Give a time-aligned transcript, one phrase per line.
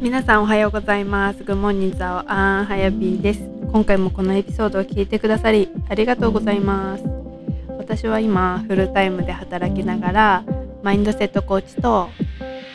[0.00, 1.42] 皆さんおはようございます。
[1.42, 3.40] グモンニザオアンハヤビーです。
[3.72, 7.04] 今回もこのエピソードを聞いてくださりありがとうございます。
[7.76, 10.44] 私は今フルタイムで働きながら
[10.84, 12.10] マインドセットコーチと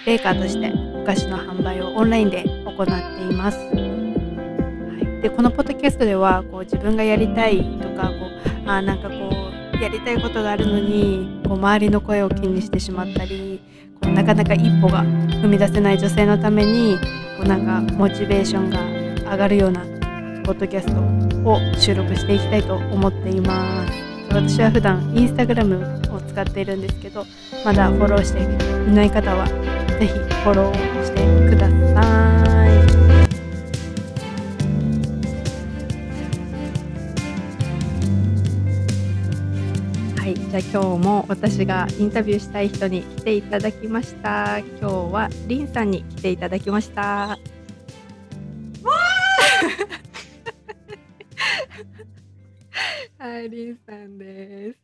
[0.06, 3.58] ベーカーとしてお菓子の販売をオンラインで行っています。
[3.58, 3.71] は
[5.20, 8.28] い、でこのポッドキャストではこう自分がやりたいとかこ
[8.66, 9.16] うあなんかこ
[9.80, 13.62] うやりたいことがあるのにこう周りの声を気にしてしまったり
[14.12, 16.98] なかなか一歩が踏み出せない女性のために
[17.38, 19.82] こうなんかモチベーションが上がるような
[20.44, 23.94] ポッドキャストを収録していきたいと思っています
[24.30, 25.78] 私は普段インスタグラム
[26.11, 27.25] を使っているんですけど
[27.64, 29.47] まだフォローしていない方は
[30.00, 32.42] 是非フォローしてください。
[40.53, 44.59] じゃあ今日も私がインタビューしたい人に来ていただきました。
[44.59, 47.39] 今日はリンさんに来ていただきました。
[53.17, 54.80] はい、リンさんです。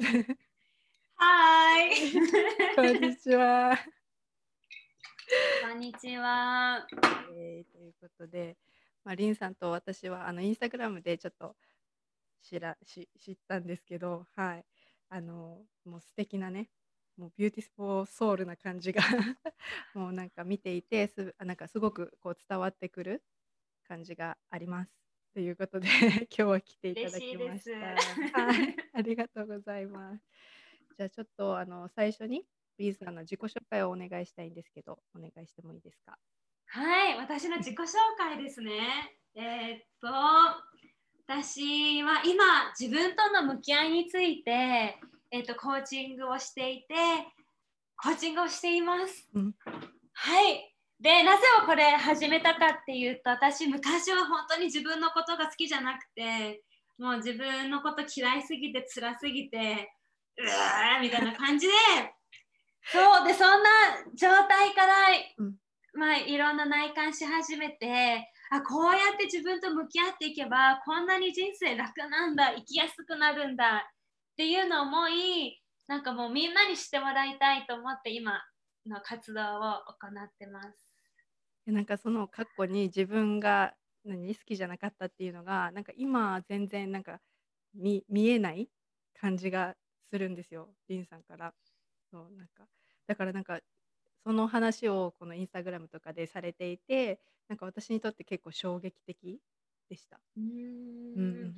[1.13, 2.75] はーい。
[2.75, 3.77] こんにちは。
[5.61, 6.87] こんにちは。
[7.37, 8.57] えーということで、
[9.03, 11.55] まあ、リンさんと私はあのインスタグラムでちょっと
[12.41, 14.65] 知らし知ったんですけど、はい、
[15.09, 16.69] あのもう素敵なね、
[17.17, 19.01] もう beautiful soul な感じが
[19.93, 23.23] もうなんか見ていてすあなんかすごくこう伝わってくる
[23.87, 24.91] 感じがあります。
[25.33, 25.87] ということで
[26.29, 27.77] 今日は来ていただきました。
[28.41, 30.25] はい、 ありがとうございます。
[30.97, 32.45] じゃあちょっとあの最初に
[32.77, 36.17] リンさんの自己紹介をお願いしたいんですけど、お願いしてもいいですか？
[36.67, 37.85] はい、私の自己紹
[38.17, 39.19] 介ですね。
[39.35, 40.07] えーっと、
[41.29, 44.97] 私は今、自分との向き合いについて、
[45.29, 46.95] えーっと、コーチングをしていて、
[48.01, 49.29] コーチングをしています。
[49.35, 49.53] うん
[50.11, 50.75] はい。
[50.99, 56.63] で、なぜをこれ始めたかっていうと、私、昔は本当に自分のことが好きじゃなくて、
[56.97, 59.93] もう自分のこと嫌いすぎて、辛すぎて、
[60.35, 61.73] うわーみたいな感じで、
[62.91, 63.69] そうで、そんな
[64.15, 64.95] 状態から、
[65.37, 65.53] うん
[65.93, 73.89] まあ、いろんな内観し始めて、あ、こうやって自分と向き合っていけば、こんなに人生楽なんだ、生きやすくなるんだ
[74.33, 78.41] っていうのを思い、なんかもうみんなに知ってもらいたいと思って、今
[78.85, 80.89] の活動を行ってます。
[81.65, 87.21] でなんかその過去に自分が何好きじゃなかったっていうのがなんか今全然なんか
[87.73, 88.69] 見見えない
[89.13, 89.75] 感じが
[90.09, 91.53] するんですよリンさんから
[92.11, 92.67] そうなんか
[93.07, 93.59] だからなんか
[94.23, 99.39] その話をこのインスタグラムとかでされていてなんか私にとって結構衝撃的
[99.89, 100.19] でした。
[100.37, 101.47] うん。
[101.49, 101.53] ん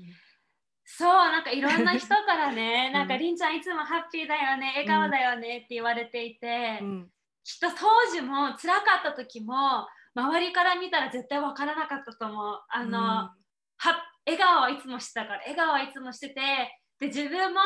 [0.85, 7.11] そう、なんかいろんな人からね、ん なんかりんちゃんいつもハッピーだよね、笑顔だよねって言われていて、うん。
[7.43, 12.63] きっと当時も辛かった時も周りから見たら絶対分からなかったと思う。
[12.69, 12.99] あの、
[13.77, 16.41] は笑顔はいつもしてたから笑顔はいつもしてて
[16.99, 17.59] で自分も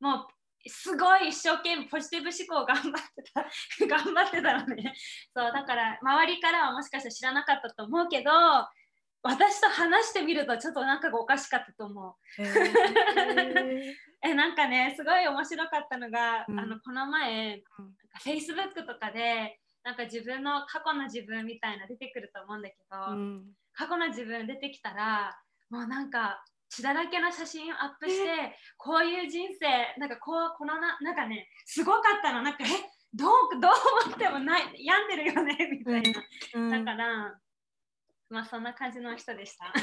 [0.00, 0.26] もう
[0.68, 3.44] すごい一生懸命ポジティブ思考頑張ってた
[3.86, 4.94] 頑張ってたのね。
[5.34, 8.30] そうだから周りからはもしかしたら知らなかったと思うけど
[9.22, 12.42] 私と話してみるとちょっとなんかがおかしかったと思う。
[12.42, 13.94] へー。
[14.22, 16.60] えなんかねすごい面白かったのが、うん。
[16.60, 17.96] あのこの前うん。
[18.24, 23.52] Facebook とかでなんか自分の過去の自分みたいな出てくると思うんだけど、うん。
[23.72, 25.38] 過去の自分出てきたら
[25.70, 29.66] もうなんか血だらけの写真をアップしてこういう人生
[29.98, 32.42] なんかこうこのななんかねすごかったの。
[32.42, 32.66] なんかえ
[33.14, 33.72] どうどう
[34.06, 36.22] 思ってもない病んでるよねみたいな、
[36.54, 36.70] うん。
[36.70, 37.38] だから
[38.28, 39.72] まあそんな感じの人でした。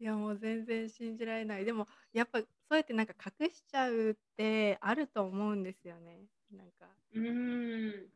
[0.00, 1.64] いやもう全然信じられない。
[1.64, 6.20] でもやっぱそうやってなんか隠しちゃうってあると思うんですよね。
[6.52, 6.86] なんか。
[7.14, 8.08] うーん。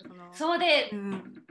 [0.00, 1.44] そのそうで、うん。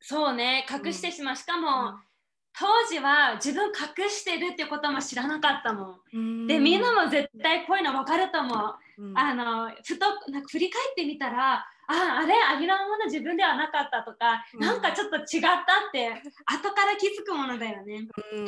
[0.00, 2.11] そうね隠してしまう、しかも、うん
[2.58, 6.00] 当時は自分隠してるってことも知らなかったもん。
[6.12, 8.54] うんでみんなも絶対こういうの分かると思
[8.98, 9.02] う。
[9.02, 18.08] うんあのふとなんか振り返ってみたらああれあげらもの自分ではなかったとか、うんなんかちょっと違ったって後から気づくものだよね。
[18.32, 18.46] うん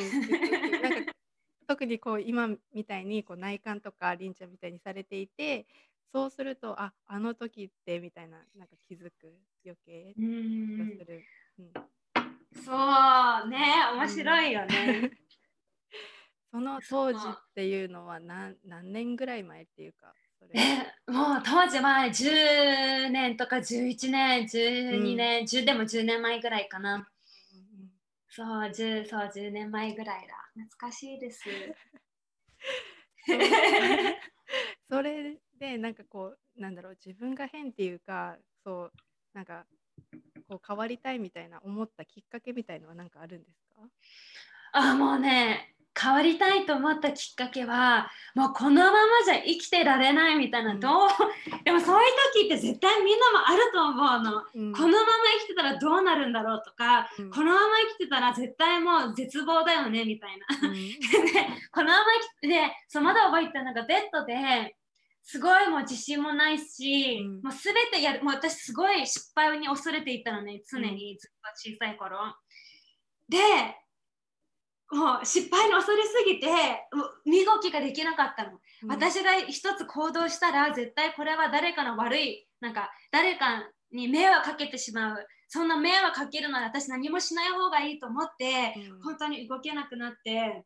[1.67, 5.65] 特にこう今みたいにこう内観とかりんちゃんみたいにされていて
[6.11, 9.33] そうするとああの時ってみたいななんか気づく
[9.65, 11.23] 余計う気がんする。
[11.59, 11.71] うん
[12.63, 13.57] そうね
[13.95, 15.11] 面白いよね。
[16.51, 17.21] その当時っ
[17.53, 26.95] ていうのは何何年ぐらい前っていうかそれえもう当時は10年とか11年12年、10でも10年前ぐらいかな。
[26.95, 27.05] うん
[28.29, 30.33] そう 10, そう10年前ぐらいだ。
[30.55, 31.43] 懐かしいです。
[34.89, 38.91] それでなんかこうなんだろう自分が変っていうかそう
[39.33, 39.65] なんか
[40.47, 43.81] こう変わりたいみたいな思ったきっかけみたいのは何かあるんですか？
[44.73, 51.09] あもうね変わりたいと思ったきっかけはもうこのままじゃ生きてられないみたいな、うん、どう
[51.63, 55.07] でもそういう時って絶対みんなもあると思うの、うん、このまま
[55.39, 60.77] 生きてたらどうなるんだろうとか、うん、このまま生きてたら絶対もう絶望だよねみたいな、 で
[61.71, 62.59] このまま生きてで
[62.89, 64.75] そうまだ覚えてたのがベッドで
[65.27, 72.17] すごいもう自信もないし、もう全てやるもう私すごい失敗に恐れていたのね常にずっと小さい頃、
[73.27, 73.37] で
[74.91, 76.47] もう失敗に恐れすぎて
[77.25, 78.51] 身動きができなかったの、
[78.83, 85.27] うん、私が一つ行動したら絶対これは誰かの悪いなんか誰かに迷惑かけてしまう。
[85.47, 90.65] そんな迷惑かけるなら私何もしない方がいいと思って、うん、本当に動けなくなって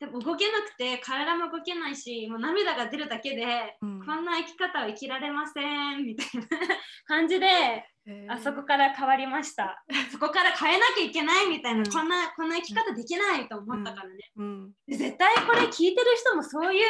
[0.00, 5.60] でも動けなくて体も動けないしもう涙が出るだけで、うん、こんな生き方は生きられませ
[5.94, 6.46] んみたいな
[7.06, 7.84] 感じで
[8.28, 9.84] あそこから変わりました。
[10.10, 16.84] そこから変えなきゃいけないみたいな、うん、こんなこんな生き方できないと思ったからね、うん、絶対これ聞いてる人もそういう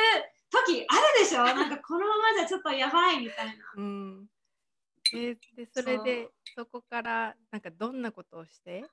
[0.49, 1.43] 時あるでしょ？
[1.45, 3.65] なんかこのままじゃちょっとやばいみたいな。
[3.77, 4.27] うん。
[5.13, 8.85] えでそれでそこからなんかどんなことをして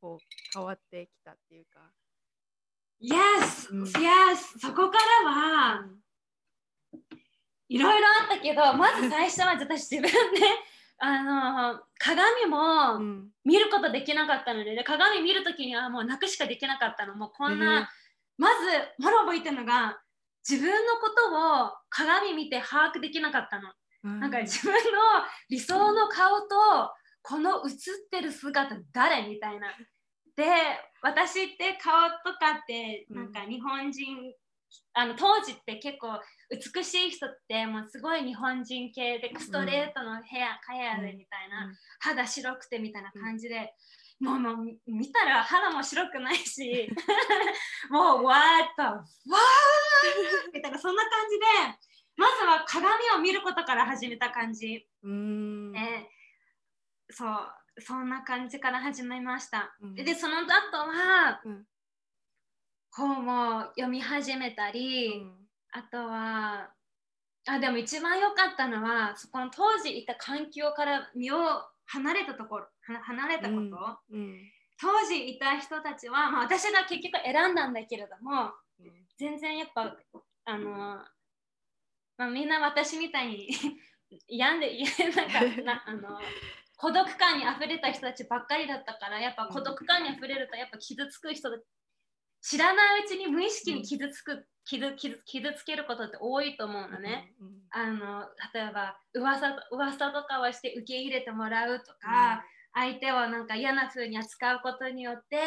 [0.00, 1.80] こう変わってきたっていうか？
[3.02, 4.58] Yes!、うん、Yes!
[4.60, 5.84] そこからは、
[7.68, 10.40] いろいろあったけどまず最初は私自分で
[11.00, 17.16] あの鏡も見ることできなかったのでで鏡見るときにはもう泣くしかできなかったの。
[17.16, 17.86] もうこんな、えー、
[18.36, 18.66] まず
[18.98, 19.98] まだ覚えてるのが
[20.48, 23.72] 自分のことを鏡見て把握できなかったの、
[24.04, 24.80] うん、なんか自分の
[25.48, 27.74] 理想の顔とこの映っ
[28.10, 29.26] てる姿誰？
[29.28, 29.68] みたいな
[30.36, 30.44] で
[31.02, 34.32] 私って顔とかってなんか日本人、うん、
[34.94, 36.18] あの当時って結構
[36.50, 43.74] 美しい人ってもうすごい日本人系でストレートのヘア、カヤでみたいな、肌白くてみたいな感じで、
[44.20, 46.88] もうもう見たら肌も白くないし
[47.90, 51.44] もうわーっとわーみたいなそんな感じで
[52.16, 54.86] まずは鏡を見ることから始めた感じ。
[55.02, 59.74] うん、えー、そうそんな感じから始めました。
[59.80, 61.64] うん、でその後は、うん、
[62.90, 65.32] 本を読み始めたり、うん、
[65.72, 66.70] あとは
[67.46, 71.36] あでも一番良かったのはそこの当時いた環境から身を
[71.86, 73.76] 離れたところ離れたこと、
[74.80, 78.52] 当時いた人たちは、まあ、私が結局選んだんだけれども、
[79.18, 79.96] 全然やっぱ
[80.44, 83.48] あの、まあ、みんな私みたいに
[84.28, 84.78] 病んで
[85.14, 86.20] なんかなあの
[86.82, 91.48] 孤独感にあふれた人たちばっかりだったからやっぱ孤独感にあふれるとやっぱ傷つく人
[92.40, 97.34] 知らないうちに無意識に傷つく、傷傷傷つけることって多いと思うのね。
[97.40, 102.42] うんうん、あの例えば噂噂とかはして受け入れてもらうとか、
[102.74, 105.38] うん、相手をなんか嫌な風に扱うことによって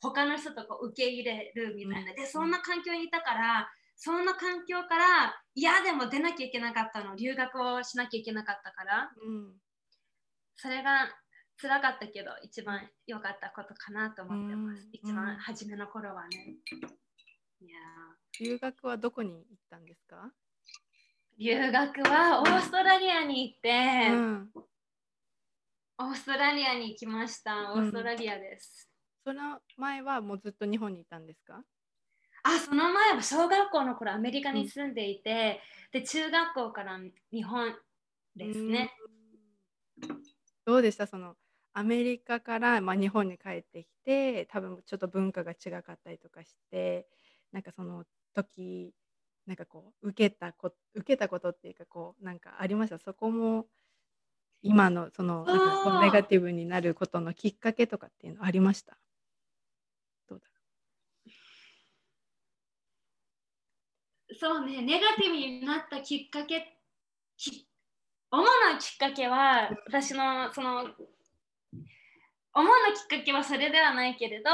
[0.00, 2.14] 他の人とこう受け入れるみたいな。
[2.14, 9.10] でそんな環境にいたからそんな環境から嫌でも出なきゃいけなかったの留学をしなきゃいけなかったから。
[10.56, 11.08] それが
[11.60, 14.88] 辛かったけど一番良かったことかなと思ってます。
[14.92, 16.56] 一番初めの頃はね。
[17.60, 17.78] いや
[18.40, 20.32] 留学はどこに行ったんですか？
[21.38, 24.50] 留学はオーストラリアに行って、うん、
[25.98, 27.72] オーストラリアに行きました。
[27.72, 28.88] オーストラリアです。
[29.26, 31.62] うん、その前はもうずっと日本にいたんですか？
[32.42, 35.60] あその前は小学校の頃アメリカに住んでいて、
[35.94, 36.98] うん、で中学校から
[37.32, 37.74] 日本
[38.36, 38.92] ですね。
[40.66, 41.06] どうでした？
[41.06, 41.34] その
[41.72, 47.06] アメリカから、まあ、日本に帰ってきて多分ちょっと文化が違かったりとかして
[47.52, 48.04] なんかその
[48.34, 48.92] 時
[49.46, 52.98] なんかこう受けたこ受けたことっていうかこうなんかありました？
[52.98, 53.66] そこも
[54.62, 58.96] 今のそのなんかネガティブになることのきっかけとかっていうのありました？
[60.28, 60.46] どうだ
[64.38, 66.78] そうねネガティブになったきっかけ
[67.36, 67.66] き
[68.34, 70.84] 主なきっかけは私のその
[72.52, 74.50] 主なきっかけはそれではないけれど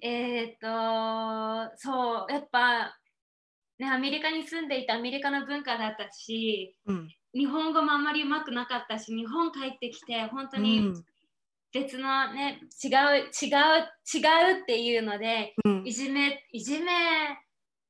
[0.00, 2.96] えっ、ー、とそうやっぱ
[3.78, 10.92] ねアメリカに住んでいたアメリカの文化だったし、うん、日本語もあんまりうまくなかったし日本帰ってきて本当に
[11.72, 13.58] 別のね、違う違う
[14.14, 16.92] 違うっていうので、うん、いじめいじめ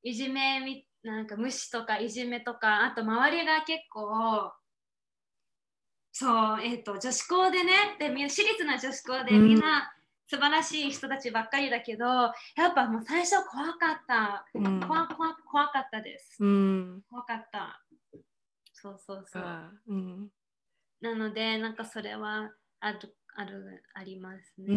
[0.02, 4.52] いじめなんか無視とかいじめとかあと周りが結構
[6.18, 9.94] そう、えっ、ー、と、女子校でね、で、私立の女子校でみんな
[10.26, 12.32] 素晴らしい人たちばっかりだけど、や
[12.70, 14.44] っぱもう最初怖かった。
[14.52, 17.02] うん、怖怖怖かったです、うん。
[17.08, 17.84] 怖かった。
[18.72, 19.44] そうそうそう。
[19.86, 20.28] うん、
[21.00, 22.98] なので、なんかそれは、あ
[23.36, 24.74] あるありますね。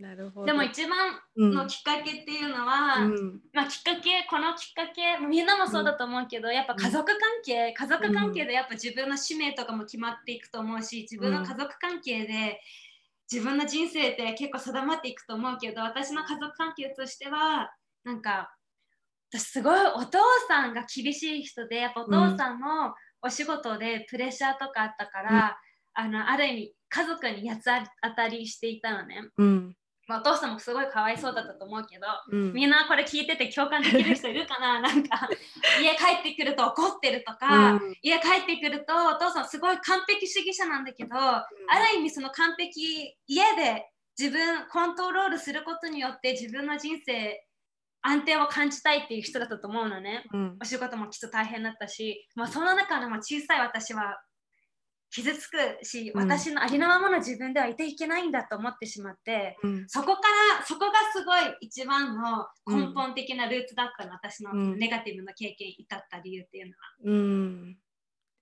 [0.00, 0.46] んなるほど。
[0.46, 3.40] でも一番のきっかけっていうのは、うん。
[3.52, 12.60] まあ、きっかけこのきっかけみんなもそうだと思うけど、やっぱ家族関係家族関係でやっぱ自分の使命とかも決まっていくと思うし自分の家族関係で
[13.30, 17.72] 自分の人生って結構定まっていくと思うけど私の家族関係としては
[18.04, 18.54] なんか
[19.32, 25.58] 私すごいお父さんが厳しい人でやっぱお父さんもお仕事でプレッシャーとかあったから、
[25.94, 27.64] あのある意味家族に八つ
[28.02, 29.30] 当たりしていたのね。
[29.38, 32.52] うんまあ、お父さんもすごいかわいそうだったと思うけど、うん。
[32.52, 34.80] みんなこれ聞いてて共感できる人いるかな？
[34.82, 35.28] なんか
[35.80, 37.96] 家帰ってくると怒ってるとか、うん。
[38.02, 41.46] 家帰ってくるとお父さんすごい完璧主義者なんだけど、あ
[41.92, 47.44] る意味その完璧家で自分コントロールすることによって自分の人生
[48.02, 50.24] 安定を感じたいっていう人だったと思うのね。
[50.32, 50.58] うん。
[50.60, 54.20] お仕事もきっと大変だったし、まあ、その中でも小さい私は
[55.14, 56.22] 傷つくし、うん。
[56.22, 59.88] 私のありのままの自分ではいていけないんだと思ってしまって、うん。
[59.88, 60.22] そこか
[60.58, 64.76] らそこがすごい一番の根本的なルーツだったの、私のうん。
[64.78, 66.76] ネガティブな経験に至った理由っていうのは。
[67.04, 67.78] うん。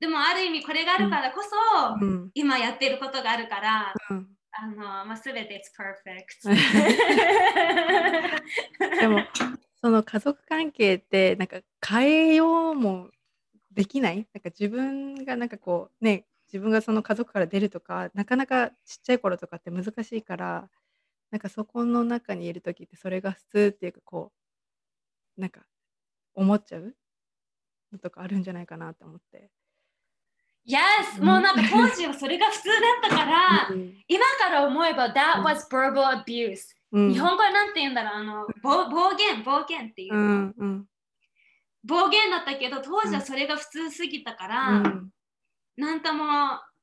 [0.01, 1.51] でもある意味これがあるからこそ、
[2.01, 2.31] うん。
[2.33, 4.29] 今やってることがあるから、うん。
[4.55, 4.77] あの
[5.07, 6.45] まあ、全て it's perfect
[9.01, 9.25] でも
[9.81, 13.09] その家族関係ってなんか変えようも
[13.71, 14.17] できない？
[14.17, 20.69] なんか自分がなんかこうね自分がその家族から出るとかなかなかちっちゃい頃とかって難しいから
[21.31, 24.33] なんかそこの中にいる時ってそれが普通っていうかこ
[25.39, 25.63] うなんか
[26.35, 26.95] 思っちゃう
[27.91, 29.51] のとかあるんじゃないかなって思って。
[30.65, 31.21] Yes!
[31.21, 33.95] もうなんか当時はそれが普通だったから、うん。
[34.07, 35.45] 今から思えば That うん。
[35.45, 36.59] was verbal abuse、
[36.93, 37.13] うん。
[37.13, 40.15] 日本語でなんて言うんだろうあの暴暴言暴言っていう。
[40.15, 40.85] う、んうん
[41.85, 45.11] 暴言だったけど当時はそれが普通すぎたから、うん
[45.77, 46.25] なんとも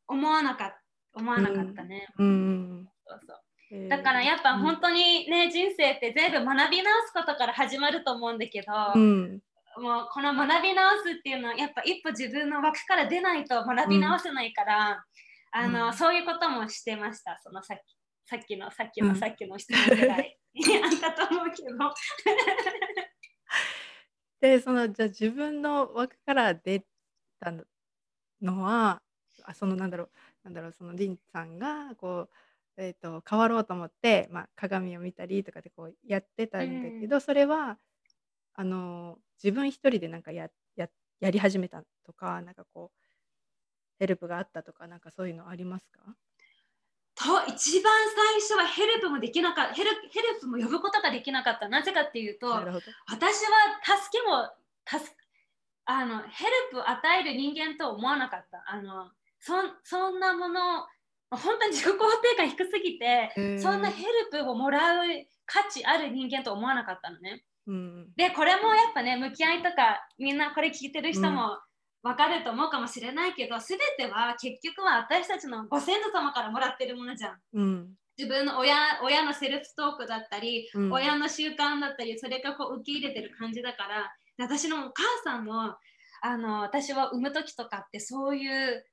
[0.08, 0.80] 思わなかった
[1.14, 2.88] 思わなかったね、うん。
[3.06, 3.38] そうそう
[3.72, 9.42] えーだからやっぱうん本当にね、人生って全部学び直すことから始まると思うんだけど、うん。
[9.78, 15.06] もうこの学び直すっていうのはやっぱ一歩自分の枠から出ないと学び直せないから、
[15.52, 15.94] あのうん。
[15.94, 17.40] そういうこともしてました。
[17.44, 17.82] そのさっき
[18.28, 19.10] さっきのさっきうん。
[19.10, 20.38] のさっきの質問ぐらい。
[20.84, 21.94] あったと思うけど。
[24.42, 26.84] で、その、じゃあ自分の枠から出
[27.40, 27.54] た
[28.42, 29.02] のは、
[29.44, 30.12] あ、そのなんだろう、
[30.44, 32.30] なんだろう、そのリンさんがこ
[32.78, 37.78] う、えっと、変わろうと思って、まあ、鏡を見たりとかでこうやってたんだけど、それは、
[38.54, 42.98] あの、自分一人でなんかやややり始めたとか、なんかこう、
[44.00, 46.16] ヘルプがあったとか、なんかそういうのありますか？
[47.16, 52.48] と一番最初はヘルプもできなかったヘルヘルプも呼ぶことができなかったなぜかっていうと。
[53.08, 53.52] 私は
[53.84, 54.50] 助けも
[54.88, 55.14] 助
[55.92, 58.64] あのヘルプを与える人間と思わなかった。
[58.68, 60.86] あのそんそんなもの
[61.32, 63.60] 本当に自己肯定感低すぎて、へー。
[63.60, 65.06] そんなヘルプをもらう
[65.48, 67.44] 価値ある人間と思わなかったのね。
[67.66, 68.14] うん。
[68.16, 71.58] でこれもやっぱね向き合いとかみんなこれ聞いてる人も
[72.04, 77.38] 分かると思うかもしれないけど、全ては結局は私たちのご先祖様からもらってるものじゃん。
[77.54, 77.90] うん。
[78.16, 80.94] 自分の親親のセルフトークだったり、うん。
[80.94, 85.76] 親の習慣だったりそれがこう受け入れてる感じだから私のお母さんも
[86.22, 88.86] あの私は産む時とかってそういう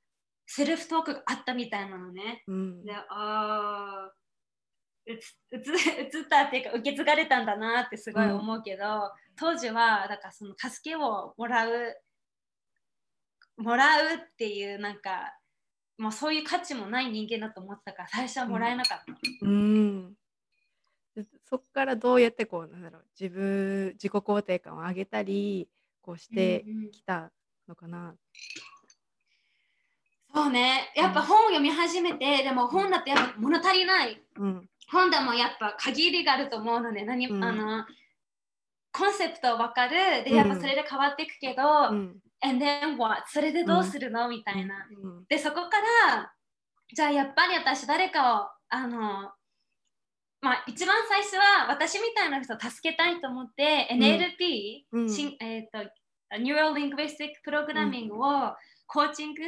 [0.46, 2.42] セルフトークがあったみたいなのね。
[2.46, 4.16] うんであー
[5.08, 11.96] うつ うつったっていうか受け継がれたんだなってすごい思うけど、当時はだからその助けをもらう
[13.56, 15.38] もらうっていうなんか
[15.96, 19.12] もうそういう価値もない人間だと思ってたから最初はもらえなかった。
[19.42, 20.12] うん。
[20.12, 20.18] で
[21.48, 25.68] そこからどうやってこうなんだろう自分自己肯定感を上げたり
[26.02, 26.90] こうしてうんうん。
[26.90, 27.30] きた
[27.68, 28.14] のかな？
[30.34, 34.20] そうね、やっぱ本を読み始めて、でも本だってやっぱ物足りない。
[34.36, 34.68] うん。
[34.90, 37.42] 本でもやっぱ限りがあると思うので、何、うん。
[37.42, 37.86] あの
[38.92, 40.24] コンセプトわかる。
[40.24, 40.36] で、うん。
[40.36, 42.16] やっぱそれで変わっていくけど、うん。
[42.42, 43.22] and then what?
[43.28, 44.86] それでどうするの、みたいな。
[45.02, 45.24] うん。
[45.26, 45.70] で、そこか
[46.10, 46.32] ら、
[46.92, 49.32] じゃあやっぱり私誰かを、あの、
[50.46, 55.10] まあ一番最初は私みたいな人を助けたいと思って、NLP、うん。
[55.10, 58.54] しんえっ、と、 Neuro-Linguistic Programming を、
[58.86, 59.42] コーチング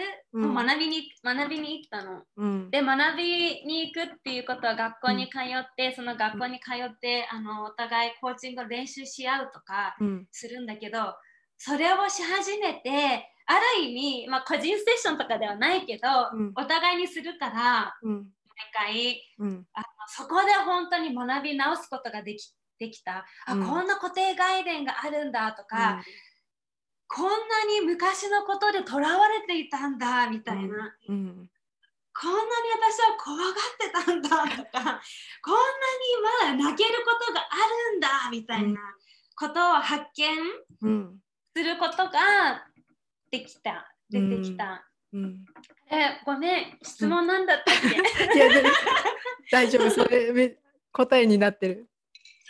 [0.48, 2.24] を学びに、学びに行ったの。
[2.36, 2.70] うん。
[2.72, 3.22] で学び
[3.64, 10.26] に行くっていうことは学校に通って、その学校に通ってあのお互いコーチングを練習し合うとかうん。
[10.32, 11.14] するんだけど
[11.56, 16.52] それをし始めてある意味、まあ、個人セッションとかではないけど、うん。
[16.56, 18.26] お互いにするからうん
[18.58, 19.66] 毎回うん。
[19.72, 23.26] あのそこで本当に学び直すことができできた。
[23.46, 23.66] あ、うん。
[23.66, 26.02] こんな固定概念があるんだとか、
[27.08, 30.94] こんなに昔のことでとらわれていたんだみたいな。
[31.08, 31.50] うん。
[32.20, 35.00] こんなに私は怖がってたんだとか
[35.40, 37.54] こんなにまだ泣けることがあ
[37.92, 38.80] るんだみたいな
[39.36, 40.36] ことを発見
[41.54, 42.66] することが
[43.30, 44.87] できた、出てきた。
[45.12, 45.46] うん、
[45.90, 48.70] えごめん質問なんだったっけ、うん、いや
[49.50, 50.58] 大丈夫それ
[50.92, 51.88] 答えになってる。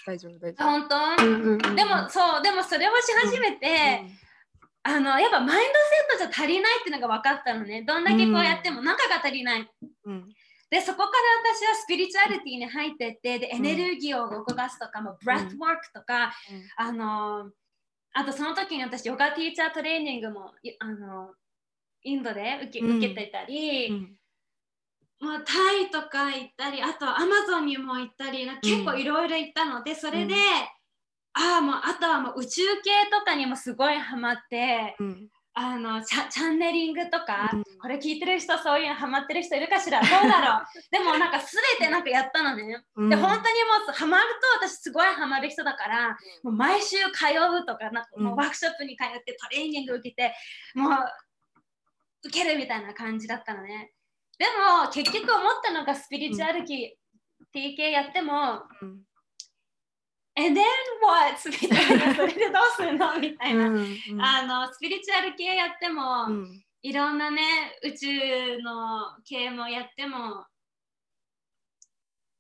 [0.07, 0.69] 大丈夫大丈夫。
[0.69, 4.03] 本当、うんうんうん、でもそうでもそれをし始めて、
[4.87, 7.83] うんうん、あのやっぱマインドセットじゃ足りないっていうのが分かったのね。
[7.83, 9.71] どんだけこうやっても中が足りない、
[10.05, 10.29] うん、
[10.71, 16.33] でそこから私はスピリチュアリティに入ってってでエネルギーを動かすとかも、ブラッドワークとか、
[16.77, 17.51] あの
[18.15, 21.33] あとその時に私ヨガティーチャートレーニングもあの
[22.03, 23.91] インドで受け,、受けてたり、
[25.21, 30.35] まあ、タイとか行ったりあとアマゾンにも行ったり結構いろいろ行ったので、それで、
[31.35, 34.97] ああもうあとはもう宇宙系とかにもすごいハマって、
[35.61, 40.01] あのチャンネリングとか、うん、これ聞いてる人そういうのハマってる人いるかしら？
[40.01, 40.65] どうだろう？
[40.93, 43.43] でもなんか全てなんかやったのね、うん、で本当にも
[43.89, 44.25] うハマる
[44.61, 47.25] と私すごいハマる人だからもう毎週通
[47.61, 50.33] うとかなんかもうワークショップに通ってトレーニング受けて
[50.75, 50.93] もう
[52.25, 53.93] 受けるみたいな感じだったのね。
[54.39, 59.03] でも結局思ったのがスピリチュアルキー、TK やっても、うん。
[60.37, 60.65] And then
[61.03, 61.51] what?
[61.51, 63.77] みたいな、 それでどうするのみたいな、うん
[64.11, 64.73] うん、あの。
[64.73, 70.47] スピリチュアル系やっても、うん、いろんなね、宇宙の系もやっても、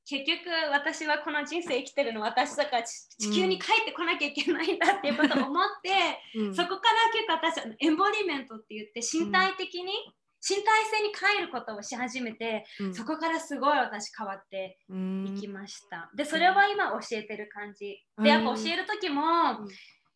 [0.09, 9.93] 結局私はこの人生生きてるの私だから地球に帰ってこなきゃいけないんだっていうことを思って、うん、そこから結構私はエンボリメントって言って身体的に
[10.41, 16.11] 身体性に変えることをし始めて、うん、そこからすごい私変わっていきました。
[16.17, 17.99] でそれは今教えてる感じ。
[18.23, 19.23] でやっぱ教える時も、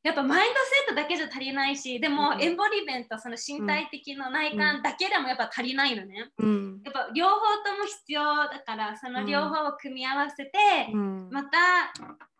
[0.03, 10.51] やっぱマインドセットだけじゃ足りないしでも、エンボリメントその身体的な内観だけでもやっぱ足りないのね、うん、やっぱ両方とも必要だからその両方を組み合わせて、
[10.93, 11.49] うん、また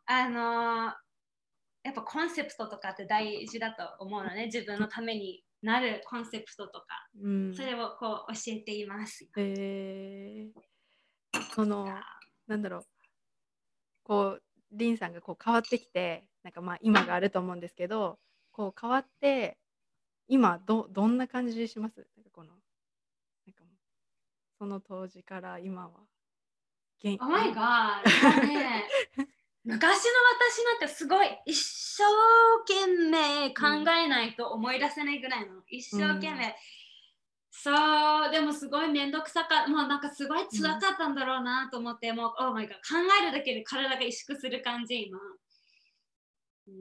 [0.07, 0.93] あのー、
[1.85, 4.47] やっぱコンセプトとかって大事だと思うのね。
[4.47, 6.87] 自分のためになるコンセプトとか、
[7.23, 9.29] うん、それをこう教えています。
[9.37, 11.89] えー、その
[12.47, 12.83] なんだろう。
[14.05, 18.19] こうリンさんがこう変わってきてなんかまあ今があると思うんですけど
[18.51, 19.59] こう変わって
[20.29, 22.07] 今どどんな感じします？
[22.17, 22.51] なんかこの
[23.47, 23.65] なんか
[24.59, 25.91] その当時から今は。
[27.21, 28.01] お前が
[28.47, 28.85] ね
[29.65, 31.55] 昔の私なんてすごい一
[31.97, 32.05] 生
[32.67, 36.53] 懸命考えないと思い出せないぐらいの、うん、一生懸命、うん、
[37.63, 37.71] そ
[38.29, 42.75] うでもすごい面倒くさかもうなんかすごい辛かったんだろうなと思って、うん、もう、oh my God、考
[43.23, 45.19] えるだけで体が萎縮する感じ今、
[46.67, 46.75] うん、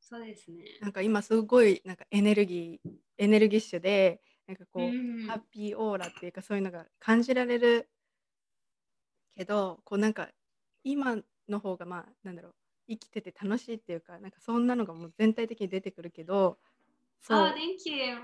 [0.00, 0.64] そうですね。
[0.80, 7.88] なんか今すごいなんかエネルギーエネルギッシュでなんかこう、うん、ハッピーオーラっていうかそういうのが感じられる
[9.36, 10.30] けどこうなんか
[10.82, 11.16] 今
[11.48, 12.54] の方がまあなんだろう
[12.88, 16.58] 生きてて楽しいっていうかなんかそんなのがもう全体的に出てくるけど
[17.22, 18.16] そう,、oh, thank you.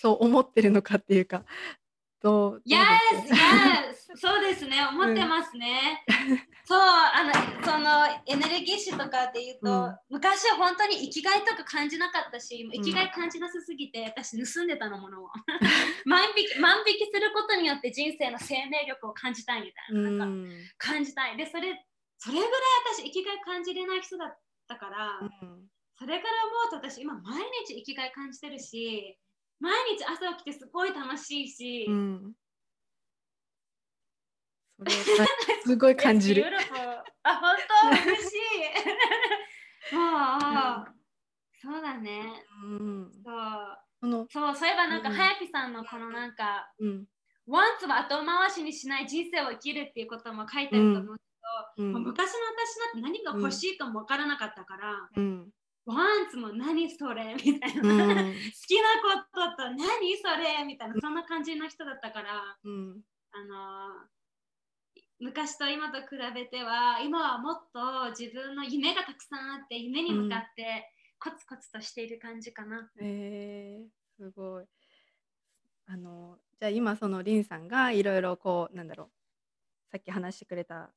[0.00, 1.44] そう思ってるのかっていうか
[2.20, 2.78] どう Yes,
[3.30, 3.98] yes!
[4.16, 6.02] そうですね、思ってますね。
[6.30, 7.32] うん、そう、あの、
[7.62, 15.28] そのエネルギッシュとかっていうと、うん、昔は本当に生きがいとか感じなかったし、生きがい感じなさすぎて、私盗んでたのものを。
[16.06, 20.10] 万引き万引きすることによって人生の生命力を感じたいみたいな。
[20.10, 21.36] なんか感じたい。
[21.36, 21.86] で、それ、
[22.18, 22.50] それぐらい
[22.94, 26.34] 私生きがい感じれない人だったから、うん、それから
[26.70, 29.18] 思うと私今毎日生きがい感じてるし、
[29.58, 32.32] 毎日朝起きてすごい楽しいし、うん、
[35.64, 36.44] すごい感じる。
[37.24, 38.34] あ、本当嬉し
[39.90, 39.94] い。
[39.96, 42.44] もう、うん、そうだね。
[42.62, 43.78] うん、そう。
[44.30, 47.06] そうそういえばなんか、はやぴさんのこのなんか、うん、
[47.48, 51.16] ワンツは後回しにしない人生を生きるっていうことも書いてあると思う
[51.76, 55.50] けど、うん、昔の私なんて何が欲しいとも分からなかったから、うん、
[55.88, 57.34] ワンツも何それ？
[57.44, 60.64] みたいな、うん、好きなことと何それ？
[60.66, 60.94] みたいな。
[61.00, 64.08] そんな感じの人だったから、うん、あの
[65.20, 72.78] 昔と今と比べては今はもっと自分の夢がたくさんあって夢に向かってコツコツとしている感じかな。
[72.78, 74.66] うん、えー、すごい。
[75.86, 79.10] あのじゃあ今そのリンさんがいろいろこうなんだろう。
[79.90, 80.90] さっき話してくれた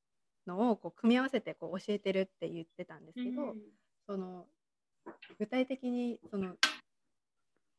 [0.45, 3.61] のをこう組み合わせてこう教えてるって言ってたんですけど、うん、
[4.05, 4.47] その
[5.37, 6.55] 具体的にその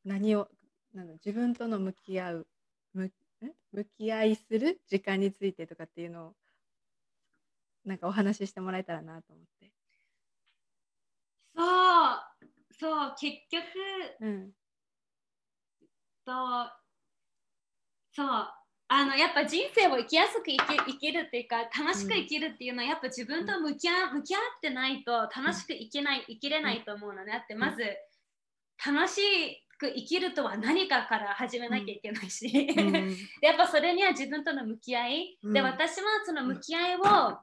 [0.04, 0.48] 何を
[0.94, 2.46] なんだ自分との向き合う
[2.94, 3.10] 向
[3.72, 6.34] 向き合いする時間についてとかっていうのを
[7.84, 9.72] なんかお話ししてもらえたらなと思って。
[11.54, 11.64] そ
[12.14, 12.18] う
[12.78, 13.64] そう結局、
[14.20, 14.52] うん、
[16.24, 16.32] と
[18.12, 18.61] そう
[18.94, 27.32] あのやっぱ人生を生きやすく生き生きるっていうか楽しく生きるっていうのはやっぱ自分と向き合向き合ってないと楽しく生きない生きれないと思うのね。
[27.32, 27.82] だってまず
[28.84, 29.22] 楽し
[29.78, 32.92] く生きるとは何かから始めなきゃいけないし、うん。
[33.40, 35.52] やっぱそれには自分との向き合い、うん。
[35.54, 37.38] で私はその向き合いを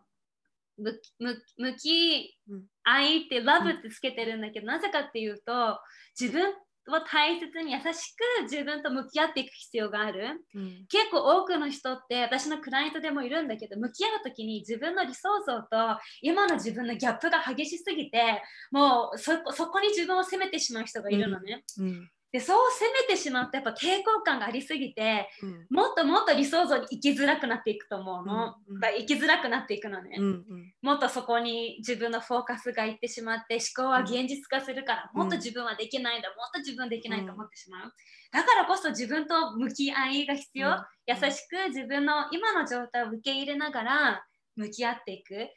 [0.77, 5.81] 向き向向きうん合いってラブってつけてるんだけど、なぜかっていうと
[6.19, 6.53] 自分
[6.97, 10.43] を大切に優しく自分と向き合っていく必要がある。
[10.55, 10.85] うん。
[10.89, 21.63] 結構多くの人って私のクライアントでもいるんだけど向き合う時に自分の理想像と今の自分のギャップが激しすぎてもうそこそこに自分を責めてしまう人がいるのね。
[21.79, 28.55] うんでそう責めてしまうとやっぱ抵抗感がありすぎてうんもっともっと理想像に生きづらくなっていくと思うの。
[28.67, 30.17] うんきづらくなっていくのね。
[30.17, 37.93] うんうんもっとそこに自分のフォーカスがいってしまって思考は現実化するから、うんもっと自分はできないんだ、もっと自分できないと思ってしまう。
[38.31, 40.69] だからこそ自分と向き合いが必要。
[40.69, 44.23] うん優しく自分の今の状態を受け入れながら
[44.55, 45.49] 向き合っていく。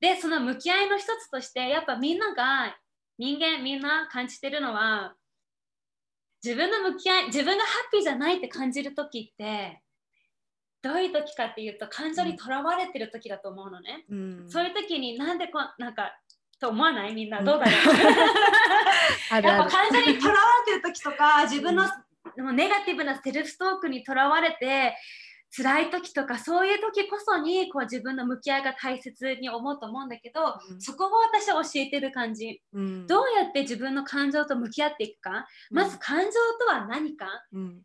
[0.00, 2.76] で、その向き合いの一つとして、やっぱみんなが、
[3.18, 5.14] 人間みんな感じてるのは、
[6.44, 9.82] 自分の向き合い、自分がハッピーじゃないって感じる時って、
[10.80, 14.04] どういう時かっていうと、感情にとらわれてる時だと思うのね。
[14.08, 14.44] うん。
[14.48, 16.12] そういう時になんでこなんか
[16.60, 17.14] と思わない？
[17.14, 17.74] みんなどうだろう、
[19.30, 21.90] あるやっぱ感情にとらわれてる時とか自分の、も
[22.50, 24.96] うネガティブなセルフトークにとらわれて
[25.50, 30.80] 辛い時とかそういう時こそにこう自分の向き合いが大切に思うと思うんだけど、うん。
[30.80, 32.62] そこを私は教えてる感じ。
[32.72, 33.06] うん。
[33.06, 36.30] どうやって自分の感情と向き合っていくか、まず感情
[36.60, 37.26] とは何か？
[37.52, 37.78] うん。
[37.78, 37.80] っ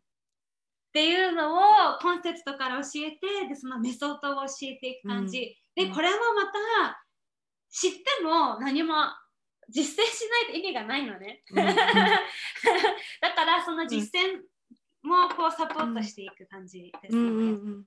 [0.92, 5.88] ていうのをコンセプトから教えてでそのメソッドを教えていく感じ、うん。
[5.88, 7.04] でこれもまた
[7.70, 8.94] 知っても何も
[9.70, 11.58] 実践しないと意味がないのね、うん。
[11.58, 11.66] うん。
[11.74, 11.74] だ
[13.34, 14.42] からその実践
[15.04, 17.84] もこうサポートしていく感じですね、うんうんうん。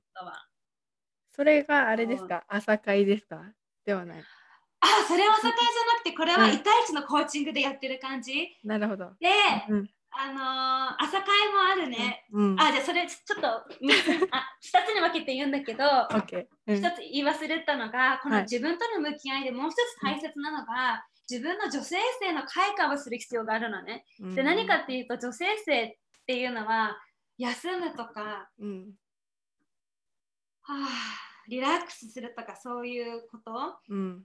[1.36, 2.44] それがあれですか？
[2.48, 3.42] 朝会ですか？
[3.86, 4.24] ではない。
[4.80, 6.52] あそれは酒井じゃなくてこれはうん。
[6.52, 8.48] 1対1のコーチングでやってる感じ。
[8.64, 9.12] なるほど。
[9.20, 9.30] で、
[9.70, 16.72] うんあのー朝会もあるね、うんあじゃあそれちょっとみあ2つに分けて言うんだけどオッケー。
[16.72, 16.78] うん。
[16.78, 24.06] 一つ言い忘れたのが、このはい自分との向き合いでもう一つ大切なのが、自分の女性性の開花をする必要があるのね。
[24.34, 26.98] で、何かっていうと、女性性っていうのは、
[27.38, 28.92] 休むとか、うん
[30.62, 30.88] はあ、
[31.48, 33.76] リラックスするとか、そういうこと？
[33.90, 34.24] うん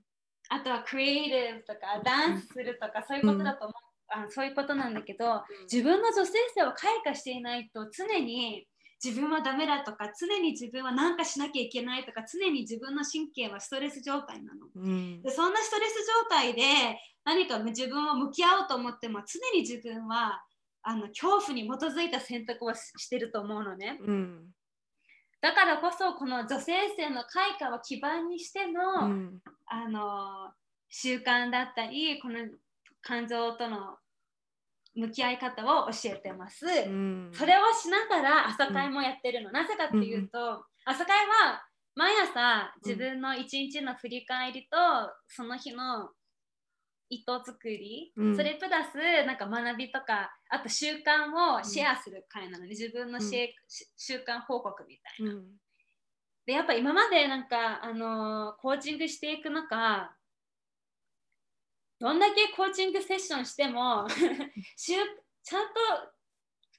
[0.49, 3.73] あとはクリエイティブとか、ダンスするとか、そういうことだと思う。
[4.09, 8.67] あそういうことなんだけど、自分の女性性を開花していないと常に
[9.03, 14.67] 自分はダメだとか常に自分は何かしなきゃいけないとか常に自分の神経はストレス状態なの。
[14.75, 16.63] うんでそんなストレス状態で
[17.25, 20.43] 何か自分を向き合おうと思っても常に自分は
[20.83, 23.99] あの恐怖に基づいた選択をししてると思うのね。
[24.01, 24.55] うん
[25.41, 30.53] だからこそこの女性性の開花を基盤にしての,、うんあの
[30.89, 32.39] 習慣だったりこの
[33.01, 33.97] 感情との
[34.95, 36.65] 向き合い方を教えてます。
[36.65, 39.51] うんそれをしながら朝会もやってるの。
[39.51, 41.65] なぜかっていうと、朝会は
[41.95, 44.77] 毎朝自分の一日の振り返りと、
[45.27, 46.11] その日の
[47.13, 48.37] 意図作り、うん。
[48.37, 48.97] それプラス
[49.27, 52.65] なんか学びとか、あと習慣をシェアする会なの。
[52.65, 55.33] で、自分のシェ、し習慣報告みたいな。
[55.33, 55.47] うん。
[56.47, 60.11] で、やっぱ今までなんか、あのーコーチングしていく中、
[62.01, 64.09] どんだけコーチングセッションしても
[64.75, 64.99] しゅ
[65.45, 65.75] ちゃんと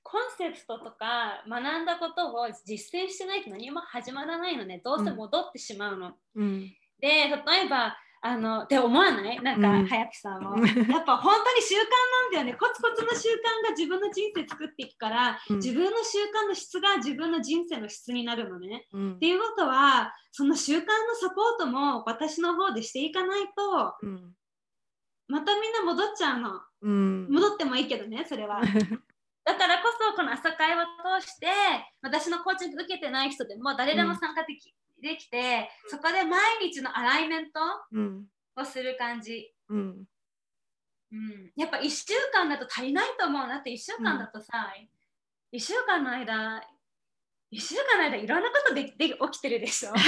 [0.01, 4.81] コンセプトとか学んだことを実践してないと何も始まらないのね。
[4.83, 6.17] どうせ戻ってしまうの。
[6.35, 6.75] うん。
[6.99, 9.41] で例えばあのって思わない？
[9.41, 9.85] なんか、うん。
[9.85, 10.51] はやぴさんも。
[10.51, 12.53] う んやっぱ本当に習慣なんだよね。
[12.53, 15.55] コツコツの習慣が自分の人生作っていくから、うん。
[15.57, 18.87] 自分の習慣の質が自分の人生の質になるのね。
[18.93, 19.15] うん。
[19.15, 20.85] っていうことはその習慣の
[21.19, 24.33] サポートも私の方でしていかないとうん。
[25.27, 26.61] またみんな戻っちゃうの。
[26.81, 27.27] うん。
[27.29, 28.61] 戻ってもいいけどねそれは。
[29.43, 30.85] だからこそこの朝会を
[31.19, 31.47] 通して
[32.01, 34.73] 私のコーチング受けてない人でも誰でも参加でき,、
[35.03, 37.59] できてそこで毎日のアライメント
[37.91, 38.25] うん。
[38.55, 40.05] をする感じ、うん。
[41.11, 44.73] うん、やっぱ1週間だと足りないと思うだって1週間だとさ、
[45.53, 46.63] 1週間の間
[47.53, 49.93] 1週間の間いろんなことでで起きてるでしょ。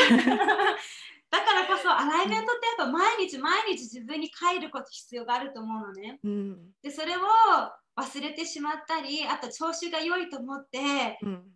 [1.31, 6.19] だからこそアライメントってやっぱ毎日毎日自分に帰ること必要があると思うのね。
[6.23, 6.71] うん。
[6.81, 7.21] でそれを
[7.97, 11.51] 忘れてしまったりあと調子が良いと思ってうん。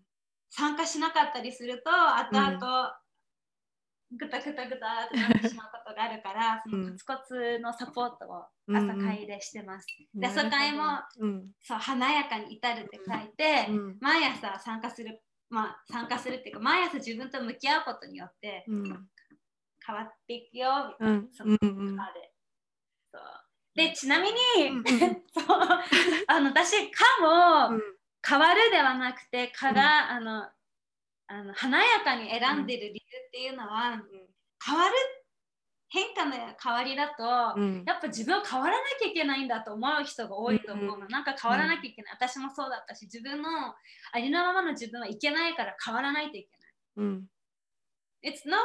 [0.52, 2.94] 参加しなかったりすると後々、
[4.12, 9.88] ぐたぐたぐたってなって しまうことがあるから、そのコツコツのサポートを朝会でしてます。
[10.14, 10.84] で朝会も
[11.20, 11.52] うん。
[11.62, 13.98] そう華やかに至るって書いて、うん。
[14.02, 19.10] 毎朝参加するまあ、参加するっていうか毎朝自分と向き合うことによってうん。
[19.86, 21.34] 変わっていくよみたいな、うん。
[21.34, 22.34] そのうんうん中で
[23.12, 23.22] そう。
[23.76, 24.36] でちなみに、
[25.34, 25.60] そう。
[26.28, 27.04] あの私「か」
[27.70, 27.82] も、うん。
[28.28, 30.52] 変わるではなくて「かが」あの
[31.32, 34.02] あの華やかに選んでる理由っていうのは、
[34.66, 34.96] 変わる
[35.92, 37.84] 変化の変わりだと、うん。
[37.86, 41.02] やっぱ自分は変わらなきゃいけないんだと思う人が多いと思うの、うん。
[41.04, 43.50] うんなんか変わらなきゃいけない、私もそうだったし自分の
[44.12, 46.72] ありのままの自分はいけないから変わらないといけない。
[46.98, 47.28] うん。
[48.24, 48.58] It's no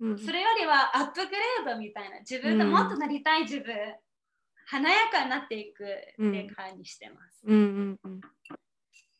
[0.00, 0.18] うん。
[0.18, 2.18] それよりはアップグレードみたいな。
[2.20, 3.74] 自分でもっとなりたい自分、
[4.66, 5.86] 華やかになっていくっ
[6.32, 8.20] て感じにしてます、うんうんうん。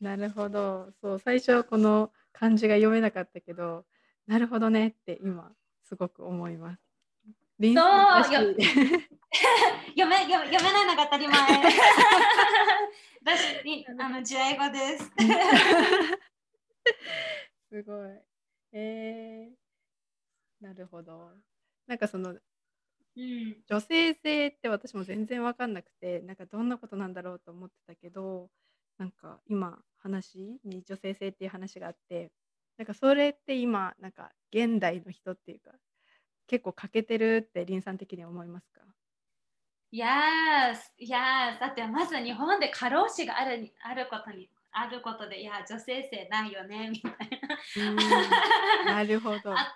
[0.01, 0.91] なるほど。
[1.01, 3.83] そう、最初はこの漢字が読めなかったけど、
[4.27, 5.51] なるほどねって今
[5.83, 6.81] すごく思います。
[7.59, 8.63] そう 読め
[9.95, 11.35] 読め読めないのが当たり前
[13.25, 15.11] 私にあの地合語です
[17.69, 18.09] すごい。
[18.73, 21.31] えー、なるほど。
[21.87, 22.37] なんかその
[23.17, 28.51] うん女性性って私も全然わかんなくて、なんかどんなことなんだろうと思ってたけど、
[28.97, 32.31] なんか今話に女性性っていう話があって、
[32.77, 35.71] なんかそれって今なんか現代の人っていうか
[36.47, 38.81] 結構欠けてるって林さん的には思いますか
[39.91, 41.59] ？Yes, yes.
[41.59, 47.13] だってまず日本で過労死があるにあることにあることで、いや、女性性ないよね、みたい
[48.85, 48.93] な。
[48.93, 49.53] なるほど。
[49.53, 49.75] あ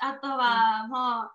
[0.00, 1.30] あとはもう、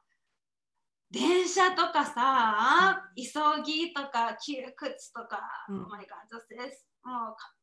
[1.11, 6.71] 電車とかさ、急ぎとか、窮屈とか、うん oh my god 女性
[7.03, 7.53] すもうか、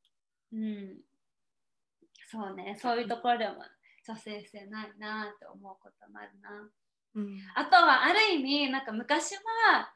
[0.53, 1.01] うん。
[2.31, 3.55] そうね、そういうところでも
[4.07, 6.71] 女性性ないなって思うこともあるな。
[7.15, 7.39] うん。
[7.57, 9.93] あとはある意味なんか昔は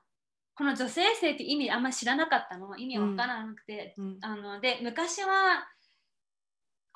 [0.56, 2.76] この女性性って意味あんま知らなかったの。
[2.76, 4.18] 意味わからなくて、うん。
[4.22, 5.68] あので昔は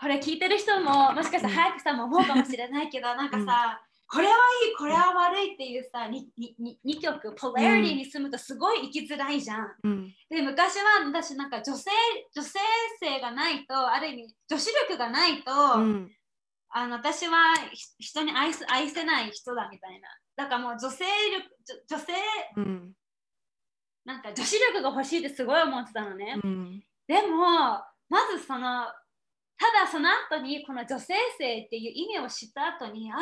[0.00, 9.74] これ聞いてる人ももしかしたらうん早くさんも思うかもしれないけどなんかさ、これはいいこれは悪いっていうさ 2, 曲ポラリティに住むとすごい生きづらいじゃん。
[9.84, 11.90] うんで昔は私なんか女性
[12.34, 12.58] 女性
[13.00, 16.10] 性がないとある意味女子力がないと、うん
[16.70, 20.08] あの私はひ人に愛す愛せない人だみたいな。
[20.36, 21.46] だからもう女性力
[21.88, 22.12] 女女性
[22.56, 22.92] うん
[24.04, 26.40] なんか女子力が欲しいってすごい思ってたのね。
[26.42, 28.86] うんでもまずその
[29.58, 33.16] ただその後にこの女性性っていう意味を知った後にあ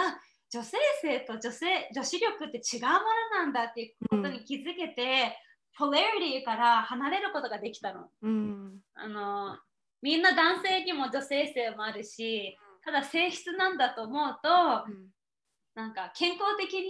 [0.50, 2.98] 女性性と女性女子力って違うもの
[3.44, 5.36] なんだっていうことに気づけて、
[5.76, 8.08] ポラリティから離れることができたの。
[8.22, 8.78] うん。
[8.94, 9.58] あの
[10.02, 14.48] みんな男性にも女性性もあるしただ性質なんだと思うと
[15.74, 16.88] なんか健康的に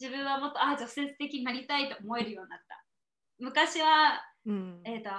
[0.00, 2.84] 自分はもっとあ女性的になりたいと思えるようになった。
[3.38, 4.80] 昔は、うん。
[4.84, 5.10] えーと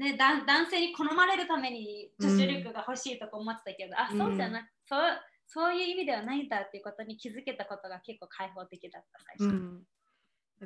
[0.00, 5.00] ね、だ男性に好まれるために女子力が欲しいとか思ってたけど、あそうじゃなく、そう
[5.46, 9.86] そういう意味ではないんだっていうことに気づけたことが結構開放的だった最初、うん。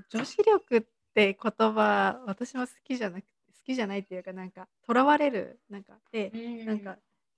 [0.09, 0.83] 女子力っ
[1.15, 3.29] て言葉私も好きじゃなく好
[3.67, 6.67] きじゃないっていうかなんかとらわれるなんかでうん。
[6.67, 6.97] なんか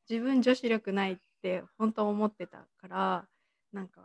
[0.09, 3.25] 自分女子力ないって本当思ってたから
[3.73, 4.03] なんか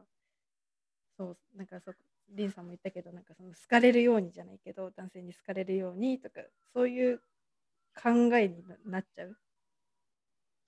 [1.17, 1.95] そうなんかそう
[2.30, 6.41] リンさんも言ったけどなんかその好かれるようにじゃないけど男性に好かれるようにとか
[6.73, 7.19] そういう
[7.95, 9.38] 考えにななっちゃう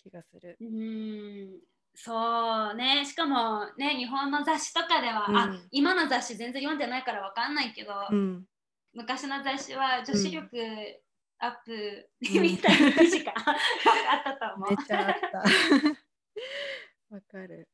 [0.01, 0.57] 気がする。
[0.61, 1.59] うん
[2.01, 3.05] そうね。
[3.05, 5.37] しかもね日本の雑誌とかでは、うん。
[5.37, 8.45] あ今の雑誌全然読んでないからわかんないけど、うん、
[8.93, 10.57] 昔の雑誌は女子力
[11.39, 12.41] アップ、うん。
[12.41, 13.41] みたいな記事が あ
[14.15, 14.69] ったと思う。
[14.69, 15.37] めっちゃあった。
[17.15, 17.67] わかる。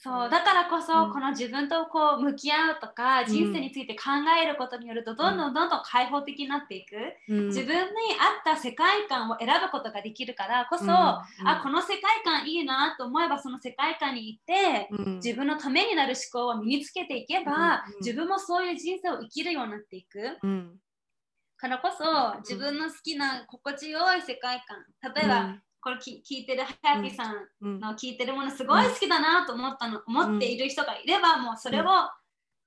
[0.00, 1.12] そうだからこそ、うん。
[1.12, 3.26] この自分とこう向き合うとか、ん。
[3.26, 6.94] 人生について考えることによるとどんどんどんどん開放的になっていく、
[7.28, 7.46] うん。
[7.48, 7.92] 自分に合っ
[8.44, 10.88] た世界観を選ぶことができるからこそ、うん。
[10.90, 11.24] あ
[11.62, 15.16] この世界観いいなと思えばその世界観に行って、うん。
[15.22, 17.98] 自分のためになる思考を身につけていけば、うん。
[18.00, 20.38] 自分もそういう人生を生きるようになっていく。
[20.42, 20.78] うん。
[21.56, 31.88] からこそ自分の好きな心地よい世界観例えば、これき聞いてるハヤピーさんうんの聞いてるものすごい好きだなと思ったの、思っている人がいればもうそれを、うん。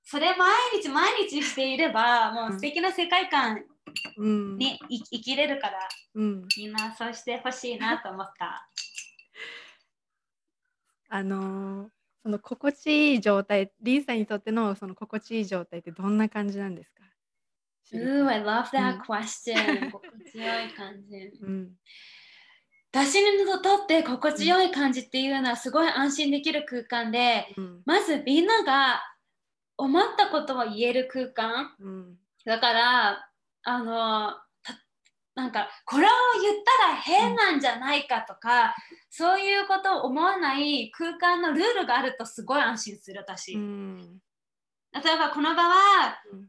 [0.04, 0.48] それ毎
[0.82, 3.62] 日毎日していればもう素敵な世界観
[4.16, 4.58] うん。
[4.58, 5.78] にい生きれるから
[6.14, 6.48] うん。
[6.56, 8.68] みんなそうしてほしいなと思った。
[11.08, 11.88] あのー
[12.24, 17.02] その心地いい状態リンさんにとってのその心地いい状態ってどんな感じなんですか
[17.92, 19.00] ？Ooh, I love that うん。
[19.00, 19.90] question.
[19.90, 21.16] 心地よい感じ。
[21.42, 21.72] うん
[22.92, 27.82] 私にとって心地よい感じっていうのはすごい安心できる空間で、うん。
[27.86, 29.00] まずみんなが
[29.78, 31.74] 思ったことを言える空間。
[31.80, 32.16] うん。
[32.44, 33.30] だから、
[33.64, 34.74] あの、た
[35.34, 36.08] なんかこれを
[36.42, 38.74] 言ったら変なんじゃないかとか、
[39.08, 44.18] そういうことを思わない空間のルールがあるとすごい安心する私、うん。
[44.92, 46.48] 例えばこの場はうん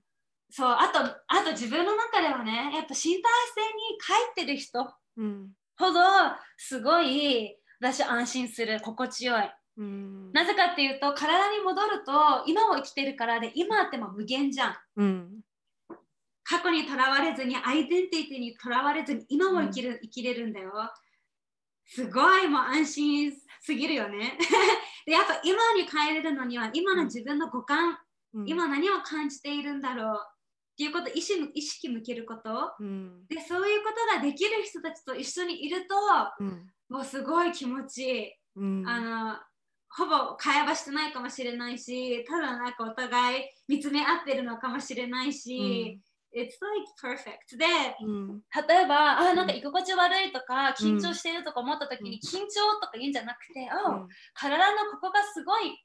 [0.56, 3.23] そうあとあと自分の中ではねやっぱ身体性に
[4.36, 4.93] 書いてる人。
[5.17, 5.99] うんほど
[6.57, 9.51] すごい私安心する心地よい。
[9.77, 10.31] うん。
[10.31, 12.12] なぜかっていうと体に戻ると
[12.45, 14.75] 今を生きてるからで今ってもう無限じゃん。
[14.97, 15.41] うん。
[16.43, 20.71] 過去にとらわれずにアイデンティティにとらわれずに今も生きる、生きれるんだよ。
[21.86, 24.38] すごいもう安心すぎるよね。
[25.05, 27.97] でやっぱ今に変えれるのには今の自分の五感、
[28.33, 28.49] うん。
[28.49, 30.32] 今何を感じているんだろう
[30.73, 32.73] っていうこと意識意識向けること。
[32.79, 33.25] うん。
[33.27, 35.95] でそういうことができる人たちと一緒にいると
[36.39, 36.67] うん。
[36.89, 38.88] もうすごい気持ちいい、うん。
[38.88, 39.39] あの
[39.89, 46.01] ほぼ会話してないかもしれないしただなんかお互い見つめ合ってるのかもしれないし、
[46.36, 47.57] It's like perfect.
[47.57, 47.65] で
[48.01, 48.41] うん。
[48.67, 55.79] 例えばあなんか居心地悪いとか緊張してるとか思った時に緊張とか言うんじゃなくて、あ体のここがすごい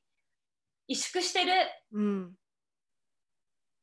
[0.90, 1.53] 萎縮してる。
[1.92, 2.33] うん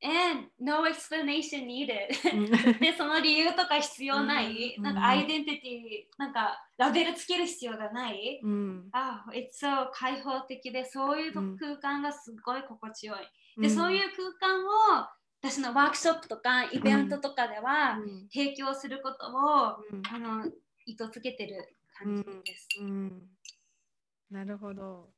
[0.01, 2.09] and no explanation needed.
[2.33, 8.89] うん でその理由とか必要ない、うんなんかアイデンティティなんかラベルつける必要がない、うん。
[8.91, 11.57] あ、it's so 開放的でそういううん。
[11.57, 13.61] 空間がすごい心地よい。
[13.61, 13.75] で、うん。
[13.75, 15.07] そういう空間を
[15.41, 18.29] 私のワークショップとかイベントとかではうん。
[18.29, 20.01] 提供することを、うん。
[20.11, 20.51] あの
[20.85, 22.67] 意図つけてる感じです。
[22.81, 23.29] うん。
[24.29, 25.13] なるほど。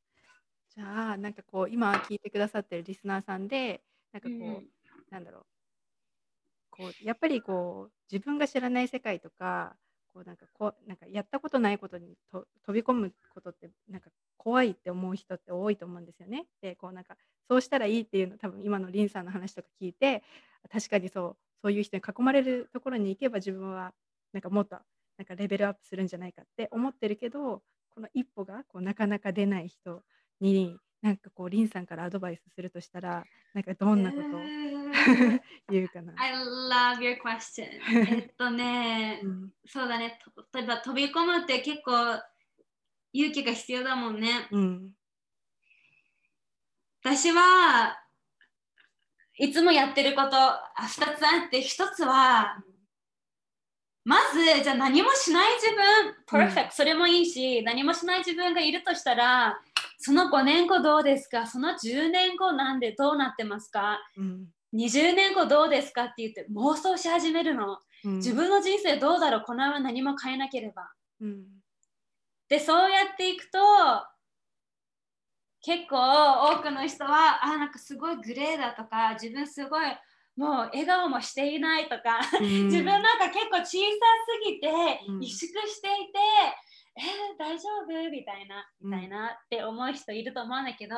[0.69, 4.67] じゃあなんかこう今聞いてくださってるリスナーさんでなんかこう、うん
[5.09, 5.45] なんだろう
[6.69, 9.75] こうやっぱりこう自分が知らない世界とか
[10.13, 16.45] こうなんかこうなんかやったことないことにと飛び込むことってなんか怖いって思う人って多いと思うんですよね。
[16.61, 17.15] でこうなんか
[17.47, 20.23] そうしたらいいっていうの多分今のリンさんの話とか聞いて
[20.71, 23.93] 確かにそうそういう人に囲まれるところに行けば自分は
[24.33, 24.77] なんかもっと
[25.17, 30.03] なんかレベルアップするんじゃないかって思ってるけどこの一歩がこうなかなか出ない人
[30.39, 34.37] になんかこうリンさんからアドバイスするとしたらなんかどんなこと？
[34.37, 34.41] を
[35.69, 37.65] 言うかな？I love your question.
[38.09, 39.51] えっとね、 うん。
[39.65, 42.21] そうだね、と例えば飛び込むって結構
[43.13, 44.47] 勇気が必要だもんね。
[44.51, 44.91] うん。
[47.03, 47.97] 私は
[49.37, 52.61] いつもやってることあ2つあって1つは
[54.03, 56.15] まずじゃあ何もしない自分。
[56.49, 59.61] perfect、それもいいし何もしない自分がいるとしたら
[59.97, 61.47] その5年後どうですか？
[61.47, 63.99] その10年後なんでどうなってますか？
[64.15, 64.47] うん。
[64.73, 67.79] 20年後どうですかって言って妄想し始めるの。
[68.03, 68.15] うん。
[68.17, 69.41] 自分の人生どうだろう？
[69.45, 70.91] このまま何も変えなければ。
[71.21, 71.45] うん。
[72.49, 73.57] でそうやっていくと
[75.61, 75.97] 結構
[76.51, 79.85] 多くの人はあなんかすごいグレーだとか自分すごい
[80.37, 82.45] もう笑顔もしていないとか、うん。
[82.69, 83.79] 自分なんか結構小さす
[84.45, 84.67] ぎて
[85.07, 85.19] うん。
[85.19, 86.19] 萎縮していて、
[86.97, 88.09] えー大丈夫？
[88.11, 90.95] みたいなみたいなって思う人いると思うんだけど、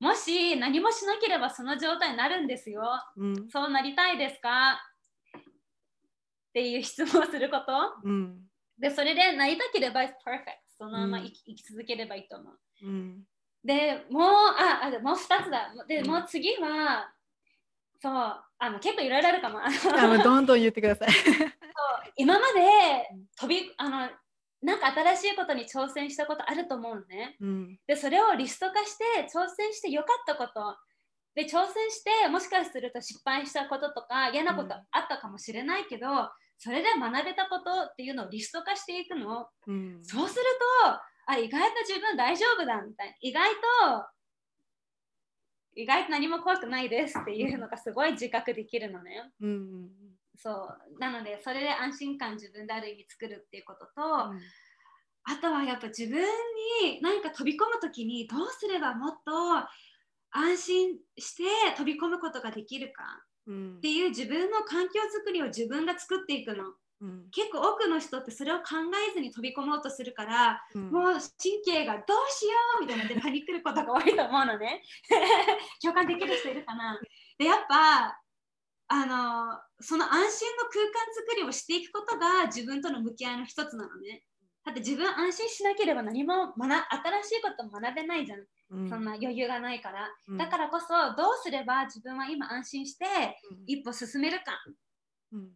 [0.00, 2.82] もし何もしなければその状態になるんですよ。
[3.16, 3.48] うん。
[3.48, 4.80] そうなりたいですか？
[5.38, 7.72] っていう質問をすること。
[8.04, 8.40] うん。
[8.78, 10.10] でそれでなりたければ perfect
[10.76, 11.24] そのままうん。
[11.26, 12.58] 生き,、生き続ければいいと思う。
[12.82, 13.22] うん。
[13.64, 14.22] でもう
[14.58, 15.72] ああでもう2つだ。
[15.86, 16.06] で、うん。
[16.08, 17.12] もう次は
[18.00, 19.60] そうあの結構いろいろあるかも。
[19.62, 19.68] あ
[20.08, 21.08] のどんどん言ってください。
[22.16, 24.10] 今までうん飛びあの
[24.62, 27.36] なんか新しいことに挑戦したことあると思うのね。
[27.40, 27.78] うん。
[27.86, 30.76] でそれをリスト化して挑戦してよかったこと。
[31.34, 34.82] で挑戦してもしかすると失敗したこととか嫌なことうん。
[34.92, 36.06] あったかもしれないけど、
[36.58, 39.48] それで学べたことっていうのをリスト化していくの。
[39.66, 39.98] うん。
[40.04, 40.42] そうする
[40.84, 43.14] とあ意外と自分大丈夫だみたいな。
[43.20, 43.58] 意外と
[45.74, 49.32] 意外と何も怖くないですっていうのがすごい自覚できるのね。
[49.40, 50.11] うん
[50.42, 50.98] そう。
[50.98, 54.40] なのでそれで安心感自分である意味作るっていうことと、うん。
[55.24, 56.20] あとはやっぱ自分
[56.82, 59.30] に何か飛び込む時にどうすればもっと
[60.32, 61.44] 安心して
[61.76, 63.76] 飛び込むことができるかうん。
[63.76, 66.64] っていう自分の環境づくりを自分が作っていくの。
[67.02, 67.30] うん。
[67.30, 68.64] 結構多くの人ってそれを考
[69.10, 70.90] えずに飛び込もうとするからうん。
[70.90, 72.50] もう神経がどうしよ
[72.80, 74.82] うみたいなでパニックることが多いと思うのね。
[75.80, 76.98] 共感できる人いるかな。
[77.38, 78.21] でやっぱ
[78.92, 84.22] あのその安心の空間づくりをしていくことが自分との向き合いの一つなのね。
[84.64, 88.88] だって自分安心しなければ何も学新しいこと学べないじゃん、うん。
[88.90, 90.08] そんな余裕がないから。
[90.28, 90.36] うん。
[90.36, 90.86] だからこそ
[91.16, 93.06] どうすれば自分は今安心して
[93.66, 94.62] 一歩進めるか。
[95.32, 95.44] うん。
[95.46, 95.48] っ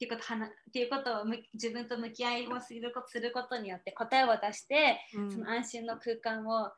[0.00, 5.30] ていうことはなっていうことをむ自分と向き合いをすることすることによって答えを出してうん。
[5.30, 6.72] その安心の空間を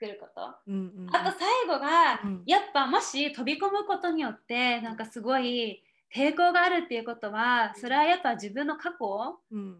[0.00, 0.54] 作ること？
[0.68, 2.42] うんうんあと最後が、うん。
[2.46, 5.82] やっぱもし飛び込むことによってなんかすごい
[6.14, 9.76] 抵抗があるっていうことはそれはやっぱ自分の過去、うん、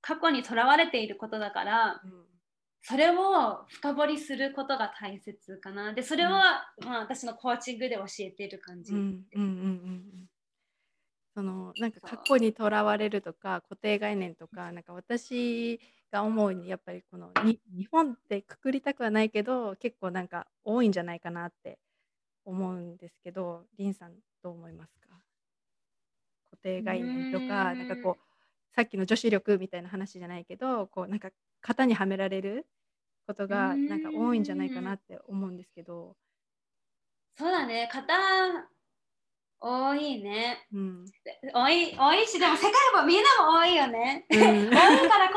[0.00, 2.10] 過去にとらわれていることだから、うん、
[2.82, 5.92] それを深掘りすることが大切かな。
[5.92, 8.92] でそれは、うん、まあ、私のコーチングで教えている感じ。
[11.34, 15.80] そのなんか過去にとらわれるとか固定概念とかなんか私
[16.12, 21.78] が思うにやっぱりこのに日本ってくくりたくはないけど結構なんか多いんじゃないかなって
[22.44, 25.08] 思うんですけどリンさんどう思いますか？
[26.50, 28.22] 固定概念とかなんかこう
[28.74, 31.30] さっきの女子力みたいな話じゃないけどこうなんか
[31.62, 32.66] 型にはめられる
[33.26, 36.16] ことがなんか多いんじゃないかなって思うんですけど。
[37.38, 37.88] そうだね。
[37.90, 38.12] 型
[39.64, 41.04] 多いね、うん、
[41.54, 45.34] 多い多いしでも世界もみんなも多いよね、うん、 多いからこ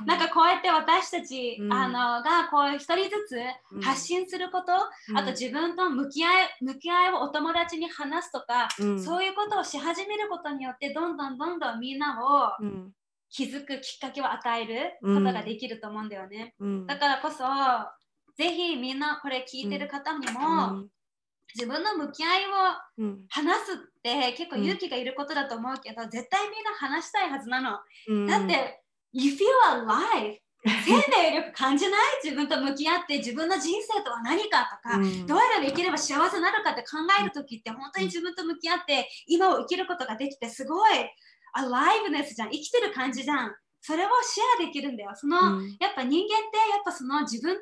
[0.00, 8.68] そなんかこうやって私たち、うん、あのがこう一人ずつ発信すること、あと自分と向き合い向き合いをお友達に話すとか、
[9.04, 12.52] そういうことをし始めることによってどんどんどんどんみんなを
[13.28, 16.54] 気づくきっかけを与えることができると思うんだよね、
[16.86, 17.44] だからこそ
[18.36, 20.84] ぜひみんなこれ聞いてる方にも、
[21.54, 22.50] 自分の向き合いを
[23.28, 27.78] 話すって結構勇気がいることだと思うけど、うん、絶対みんな話したいはずなの。
[28.08, 28.82] うん、だって、
[29.12, 29.38] You feel
[29.86, 30.38] alive!
[30.84, 32.00] 生命力感じない？
[32.22, 40.92] 自分と向き合って自分の人生とは何かとか、うん、どうやら生きれば幸せになるかって考える時って本当に自分と向き合って今を生きることができてすごい
[41.54, 42.50] アライブネスじゃん。
[42.50, 43.54] 生きてる感じじゃん。
[43.80, 45.12] それをシェアできるんだよ。
[45.14, 47.56] その、うん、やっぱ人間ってやっぱその自分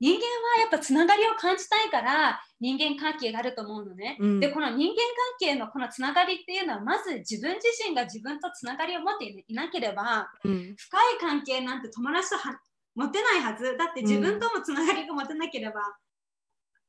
[0.00, 12.58] 人間はやっぱつながりを感じたいから人間関係があると思うのね、うん、でこの人間関係のこのつながりっていうのはまず自分自身が自分とつながりを持っていなければ、うん、深い関係なんて友達とは
[12.94, 13.76] 持てないはず。
[13.76, 15.80] だって自分ともつながりが持てなければ、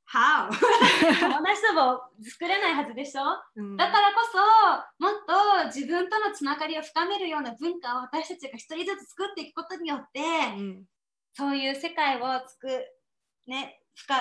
[0.07, 0.47] How?
[0.53, 3.23] 友達とも作れないはずでしょ、
[3.55, 4.21] うん、だからこ
[4.99, 10.85] そもっと自分とのつながりを深めるような文化を私たちが一人ずつ作っていくことによって、うん、
[11.33, 12.67] そういう世界を作
[13.47, 14.15] ね深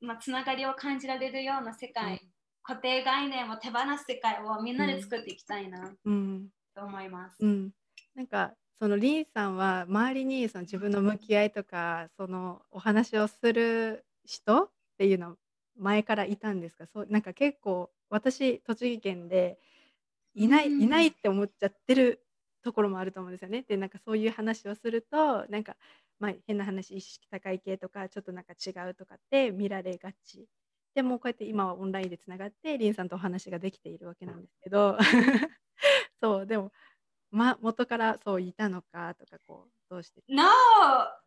[0.00, 2.20] まあ、つながりを感じられるような世界、うん、
[2.62, 7.36] 固定概念を手放す世界をみんなで作っていきたいな、うん、と思います。
[7.40, 7.70] うん、
[8.14, 15.36] なんかそのリンさんは周りにその自分の向き合いとかそのお話をする人っていうの
[15.78, 16.86] 前からいたんですか？
[16.86, 19.58] そうなんか結構私栃木県で
[20.34, 22.24] いない、いないって思っちゃってる
[22.62, 23.64] ところもあると思うんですよね。
[23.68, 25.76] でなんかそういう話をするとなんか
[26.20, 30.48] まあ、変な話意識高い系とかちょっとなんか違うとかって見られがち。
[30.94, 34.98] でもこうやって今はオンラインでつながってリンさんとお話ができているわけなんですけど。
[36.22, 36.72] そうでも、
[37.32, 40.44] ま、元からそういたのかとかこうどうして ?No!
[40.46, 41.18] あ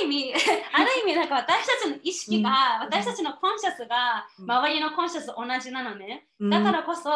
[0.00, 0.32] る意味、
[0.72, 2.54] ある意味なんか私たちの意識が、うん、
[2.86, 6.28] 私たちのコンシャスが周りのコンシャス同じなのね。
[6.38, 7.10] うん、だからこそ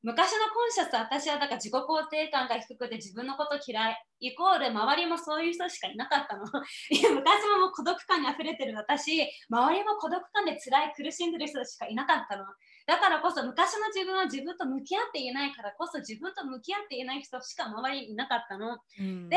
[0.00, 6.46] 昔のコンシャス私はだから自己肯定感が低くて自分のこと嫌いイコール周りもそういう人しかいなかったの。
[6.90, 12.44] いや昔ももう孤独感に溢れてる私周りも孤独感で辛い苦しんでる人しかいなかったの。
[12.86, 19.36] だからこそ昔の自分は自分と向き合っていないからこそ自分と向き合っていない人しか周りにいなかったの、うん、で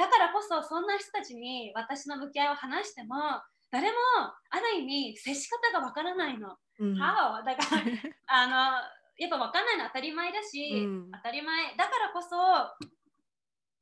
[0.00, 3.16] だからこそそんな人たちに私の向き合いを話しても
[3.70, 3.96] 誰も
[4.48, 6.56] ある意味接し方がわからないの。
[6.78, 7.44] うん、How?
[7.44, 7.82] だから
[8.26, 8.54] あの
[9.18, 12.30] やっぱわかんないのは当たり前だし、うん、当たり前だからこそ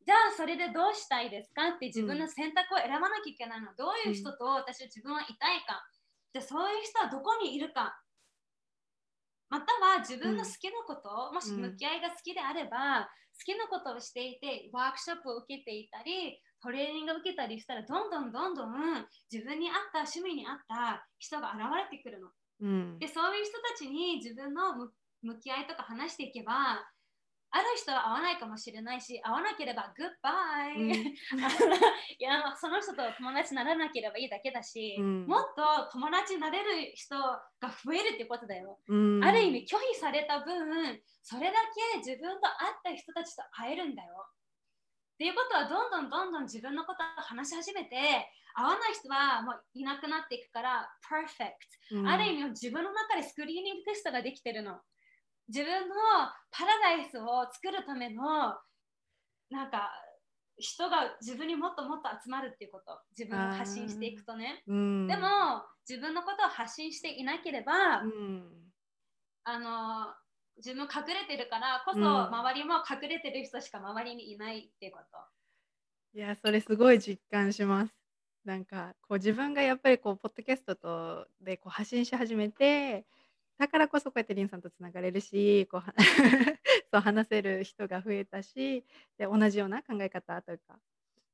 [0.04, 3.76] じゃあそれでどうしたいですかって自分の選択を選ばなきゃいけないの。
[3.76, 5.86] どういう人と私は自分はいたいか。
[6.32, 8.02] じゃあそういう人はどこにいるか。
[9.50, 22.28] または自分の好きなこと、もし向き合いが好きであれば、好きなことをしていてワークショップを受けていたりトレーニングを受けたりしたらどんどんどんどん自分に合った趣味に合った人が現れてくるの。
[22.60, 24.90] うん、でそういう人たちに自分の
[25.22, 26.82] 向き合いとか話していけば
[27.50, 37.40] ある人は会わないかもしれないし、会わなければグッバイ、うん、 いやその人と友達にならなければいいだけだし、うん、もっと友達になれる人が
[37.70, 41.58] 増えるってことだよ、うん、ある意味拒否された分、それだ
[41.94, 44.26] け自分と会った人たちと会えるんだよ。
[45.14, 47.96] っていうことはどんどんどんどん自分のことを話し始めて
[48.54, 54.78] 会わない人はもういなくなっていくから perfect、ある意味自分の中でスクリーニングテストができてるの。
[55.48, 55.94] 自分の
[56.50, 58.54] パラダイスを作るための
[59.50, 59.90] なんか
[60.58, 63.00] 人が自分にもっともっと集まるっていうこと。
[63.16, 65.28] 自分を発信していくとね、うん、でも
[65.88, 68.44] 自分のことを発信していなければ、うん、
[69.44, 70.14] あの
[70.56, 76.18] 自分隠れてるからこそ、周りも隠れてる人しか周りにいないっていうこと。
[76.18, 77.94] いやそれすごい実感します。
[78.44, 83.04] なんかこう自分がやっぱりこうポッドキャストとでこう発信し始めて
[83.58, 85.94] だからこそこうやってリンさんとつながれるしこうは
[86.92, 88.84] そう話せる人が増えたし
[89.18, 90.78] で同じような考え方というか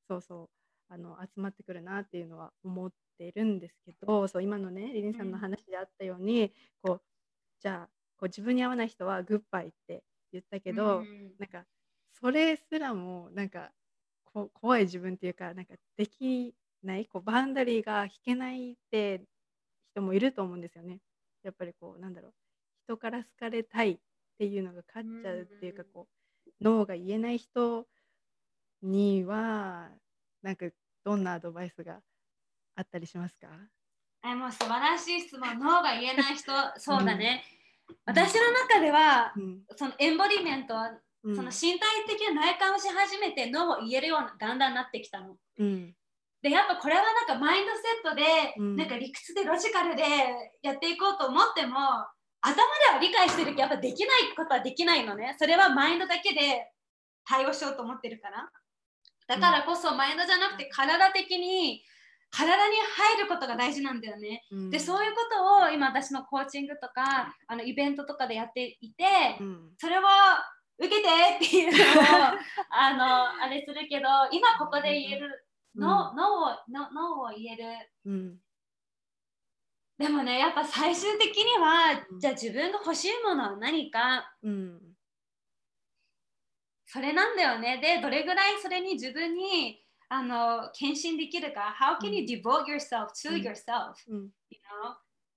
[0.08, 0.48] そうそう
[0.88, 6.52] あの集まってくるなっていうのは思ってるんですけどそう今のねリリンさんの話であったように、
[6.82, 7.02] こう
[7.60, 10.02] じゃあこう自分に合わない人はグッバイって
[10.32, 11.64] 言ったけど、うんなんか
[12.12, 13.72] それすらもなんか
[14.24, 19.22] こ怖い自分っていうかなんかできないこうバウンダリーが引けないって
[19.92, 21.00] 人もいると思うんですよね。
[21.44, 22.32] やっぱりこうなんだろう
[22.86, 23.98] 人から好かれたいっ
[24.38, 26.08] ていうのが勝っちゃうっていうかうんこ
[26.60, 27.86] うノーが言えない人
[28.82, 29.88] には
[30.42, 30.66] なんか
[31.04, 32.00] どんなアドバイスが
[32.76, 33.48] あったりしますか？
[34.26, 35.58] えもう素晴らしい質問。
[35.58, 37.44] 脳が言えない人、 そうだね。
[38.06, 45.38] 私の中では、うんそのエンボディメントは、うんその身体的な内観をし始めて脳を言えるようなだんだんなってきたの。
[46.44, 48.22] うんでやっぱこれはなんかマインドセットで、
[48.58, 48.76] うん。
[48.76, 50.02] なんか理屈でロジカルで
[50.62, 51.78] やっていこうと思っても
[52.42, 52.60] 頭で
[52.92, 55.34] は理解してるけどやっぱできないことはできないのね。
[55.38, 56.70] それはマインドだけで
[57.24, 58.46] 対応しようと思ってるから。
[59.26, 61.82] だからこそマインドじゃなくて体的に
[62.28, 62.76] 体に
[63.16, 64.44] 入ることが大事なんだよね。
[64.50, 64.70] うん。
[64.70, 69.04] でそういうことを今私のコーチングとかあのイベントとかでやっていて、
[69.40, 69.72] うん。
[69.78, 70.02] それを
[70.76, 71.08] 受けて
[71.46, 72.04] っていうのを
[72.68, 77.64] あのあれするけど今ここで言えるの、のをののを言える。
[78.06, 78.38] うん。
[79.98, 82.20] でもねやっぱ最終的には、うん。
[82.20, 84.34] じゃあ自分が欲しいものは何か。
[84.42, 84.80] うん。
[86.86, 87.78] それなんだよね。
[87.78, 91.74] でどれぐらいそれに自分にあの献身できるか。
[91.78, 93.40] How can you devote yourself to うん。
[93.40, 94.30] yourself、うん。
[94.50, 94.94] You know?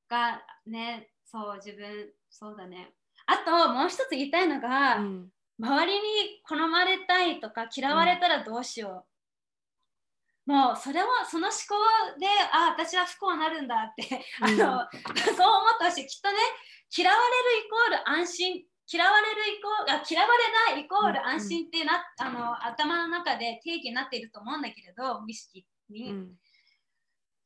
[0.09, 2.93] がねそう自分そうだね。
[3.25, 5.31] あともう一つ言いたいのが、うん。
[5.59, 5.99] 周りに
[6.47, 9.06] 好まれたいとか嫌われたらどうしよう、
[10.47, 11.75] もうそれはその思考
[12.17, 12.25] で
[12.55, 16.37] あ私は不幸になるんだってあの、そう思ってほしいきっとね
[16.95, 17.19] 嫌われ
[17.59, 20.27] るイコール安心嫌われるイコールあ嫌わ
[20.71, 26.31] れないイコール安心ってな、あの頭の中で定義になっていると思うんだけれど無意識に、うん。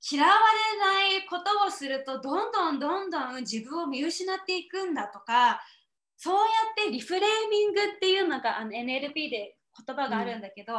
[0.01, 5.61] 嫌われないことをするとどんどんどんどん自分を見失っていくんだとか
[6.17, 6.41] そうや
[6.85, 10.73] ってリフレーミングっていうのがあの NLP で言葉があるんだけど、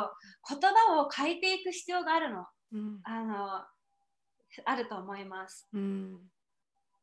[0.48, 2.46] 言葉を変えていく必要があるの。
[2.72, 3.00] うん。
[3.04, 3.64] あの
[4.64, 5.68] あると思います。
[5.72, 6.18] うん。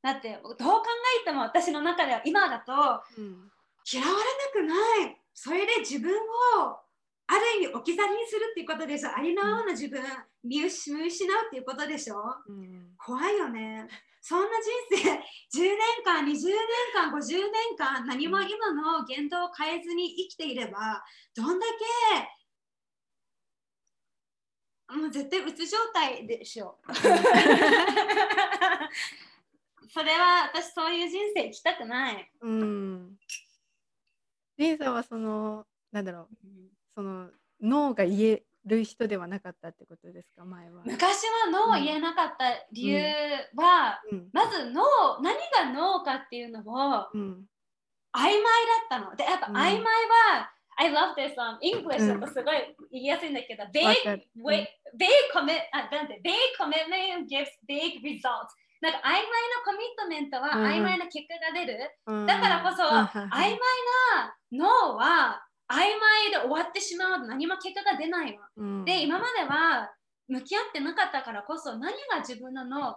[0.02, 0.86] だってどう考
[1.22, 2.74] えても私の中では今だと
[3.18, 3.52] うん。
[3.92, 5.18] 嫌われなくない。
[5.34, 6.80] それで自分を
[7.32, 9.16] ある意味置き去りにするっていうことでしょ？
[9.16, 10.02] ありのままの自分
[10.44, 11.08] 見失うっ
[11.52, 12.16] ていうことでしょ？
[12.48, 13.88] うん怖いよね。
[14.22, 14.48] そんな
[14.92, 15.18] 人生、10
[15.62, 16.58] 年間、20年
[16.94, 21.04] 間、50年間、何も今の言動を変えずに生きていれば、
[21.34, 21.66] どんだ
[24.90, 26.80] け、もう絶対うつ状態でしょ？
[29.92, 32.30] それは私そういう人生生きたくない。
[32.42, 33.18] うん。
[34.58, 36.48] リンさんはそのなんだろう
[36.96, 37.30] その
[37.62, 40.46] 脳が言える人ではなかったってことですか？
[40.46, 40.82] 前は。
[40.86, 43.02] 昔はノーを言えなかった理由
[43.56, 44.30] は、うん。
[44.34, 47.46] まずノー、何がノーかっていうのをうん。
[48.12, 48.44] 曖昧だっ
[48.90, 49.16] たの。
[49.16, 49.56] で、やっぱうん。
[49.56, 54.24] 曖昧は、I love this、um, English だとすごい言いやすいんだけど、わ big, かる。
[54.44, 54.68] wait,
[54.98, 58.50] big commit, あ、なんて、big commitment gives big results。
[58.82, 59.28] なんか曖昧な
[59.66, 60.66] コミットメントはうん。
[60.66, 61.78] 曖昧な結果が出る。
[62.08, 62.26] うん。
[62.26, 63.06] だからこそ、うん。
[63.30, 68.50] 曖昧なノーは曖昧で終わってしまうと何も結果が出ないわ。
[68.58, 68.86] うん。
[68.86, 69.92] で、今までは
[70.28, 72.96] 向き合ってなかったからこそ何が自分のノー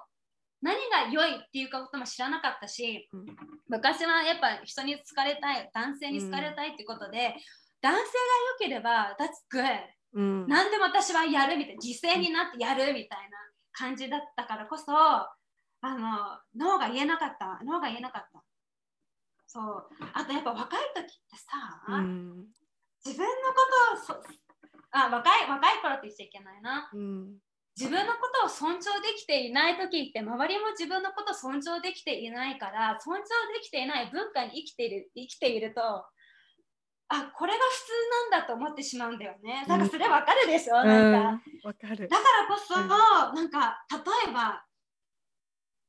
[0.63, 3.27] 何が良いっていうことも知らなかったし、うん。
[3.69, 7.35] 昔はやっぱ人に好かれたい男性に好かれたいってことで、
[7.83, 9.81] 男性が良ければ That's good
[10.15, 10.47] うん。
[10.47, 13.39] 何でも私はやるみたいな犠牲になってやるみたいな
[13.73, 15.29] 感じだったからこそあ
[15.83, 18.43] の脳が言えなかった脳が言えなかった。
[19.47, 19.87] そう。
[20.15, 22.47] あとやっぱ若い時ってさ、うん
[23.05, 24.23] 自分のことをそ
[24.93, 26.91] あ若い若い頃って言っちゃいけないな。
[26.93, 27.39] うん。
[27.75, 33.23] 自分のことを尊重できていない時って周りも自分のことを尊重できていないから尊重
[33.55, 35.81] できていない文化に生きている生きていると
[37.09, 37.93] あこれが普通
[38.31, 39.65] なんだと思ってしまうんだよね。
[39.69, 41.43] だからそれわかるでしょ、なんか。
[41.65, 42.09] わかる。
[42.09, 42.89] だからこそ、うん。
[42.89, 44.65] なんか例えば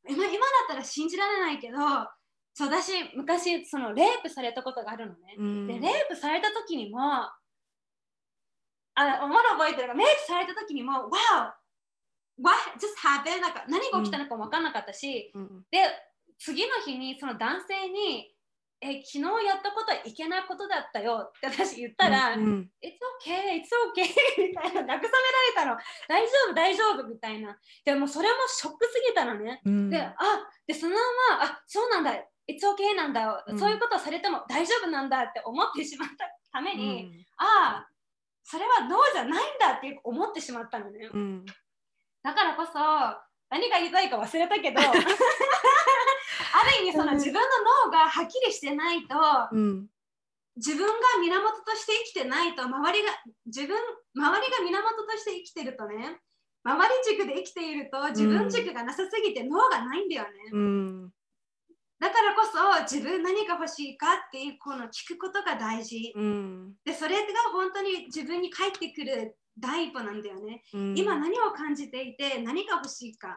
[0.10, 1.78] 今今だったら信じられないけど
[2.54, 7.38] そう私昔そのレイプされたことがあるのね、うんでレイプされた時にもあ
[8.96, 11.52] まだ覚えてるがレイプされた時にも Wow!
[12.38, 13.42] What just happened?
[13.42, 15.80] なんか何が起きたのかも分かんなかったし、うんで
[16.40, 18.34] 次の日にその男性に
[18.84, 24.04] え昨日やったことはいけないことだったよって私言ったら、うんうん、It's okay, it's okay
[24.50, 25.00] みたいな、慰められ
[25.56, 25.78] たの、
[26.10, 27.58] 大丈夫、大丈夫みたいな。
[27.86, 29.62] でもそれもショックすぎたのね。
[29.64, 30.14] うんで、あ
[30.68, 30.96] で、その
[31.30, 32.14] まま、あそうなんだ、
[32.48, 33.22] It's okay なんだ。
[33.22, 33.60] よ、うん。
[33.60, 37.26] そういうことをされても大丈夫なんだって思ってしまったために、うん。
[37.38, 37.90] ああ、
[38.44, 41.10] それはノーじゃないんだって思ってしまったのね。
[41.14, 41.46] うん。
[42.22, 42.74] だからこそ、
[43.50, 44.98] 何が言いたいか忘れたけど、 ある
[46.84, 47.42] 意味その自分の
[47.86, 49.16] 脳がはっきりしてないと、
[49.52, 49.88] うん。
[50.56, 53.12] 自分が源として生きてないと周りが
[53.48, 53.76] 自分
[54.16, 56.22] 周りが源として生きてるとね
[56.64, 61.10] 周り軸で生きていると自分軸がなさすぎて脳がないんだよね、うん
[62.04, 66.12] だからこそ自分何が欲しいかっていうこの聞くことが大事。
[66.14, 66.74] うん。
[66.84, 67.22] でそれが
[67.54, 70.98] 本当に自分に返ってくる第一歩なんだよね、うん。
[70.98, 73.34] 今何を感じていて何が欲しいかっ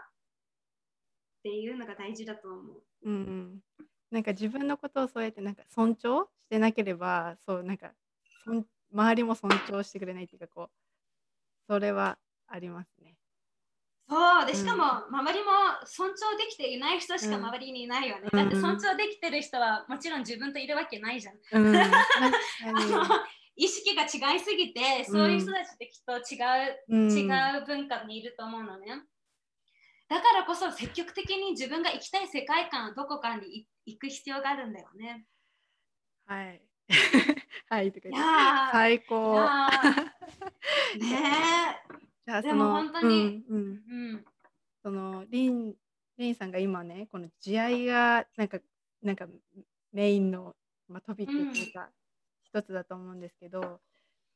[1.45, 2.83] ていうのが大事だと思う。
[3.05, 3.61] うんうん。
[4.11, 7.93] なんか自分のことをそうやってなんか尊重してなければそうなんか
[8.93, 12.89] 周りも尊重してくれないっていうかこうそれはあります。
[12.96, 12.96] ね。
[14.09, 14.47] そう。
[14.47, 14.59] でうん。
[14.59, 15.51] しかも周りも
[15.85, 17.45] 尊重できていない人しかうん。
[17.47, 18.39] 周りにいないよね、うん。
[18.39, 21.77] だって尊重できてる人はもちろん自分といるわけないじゃん、うん、
[23.57, 26.39] 意識が違いすぎてそういう人たちってきっと違
[26.95, 29.03] う、に、違う文化にいると思うのね。
[30.09, 35.27] だからこそ積極的に自分が行きたい世界観どこかにい行く必要があるんだよね。
[36.27, 36.63] はい。
[37.69, 38.09] はいとか
[38.73, 39.41] 最高。
[40.99, 41.86] ね
[42.27, 44.25] じゃあその本当にうんうんえうん
[44.83, 45.75] そのリン
[46.19, 48.59] リンさんが今ねこの慈愛がなんか
[49.03, 49.27] なんか
[49.93, 50.55] メインの、
[50.89, 51.89] まあ、トピックっていうか、
[52.43, 53.81] 一つだと思うんですけど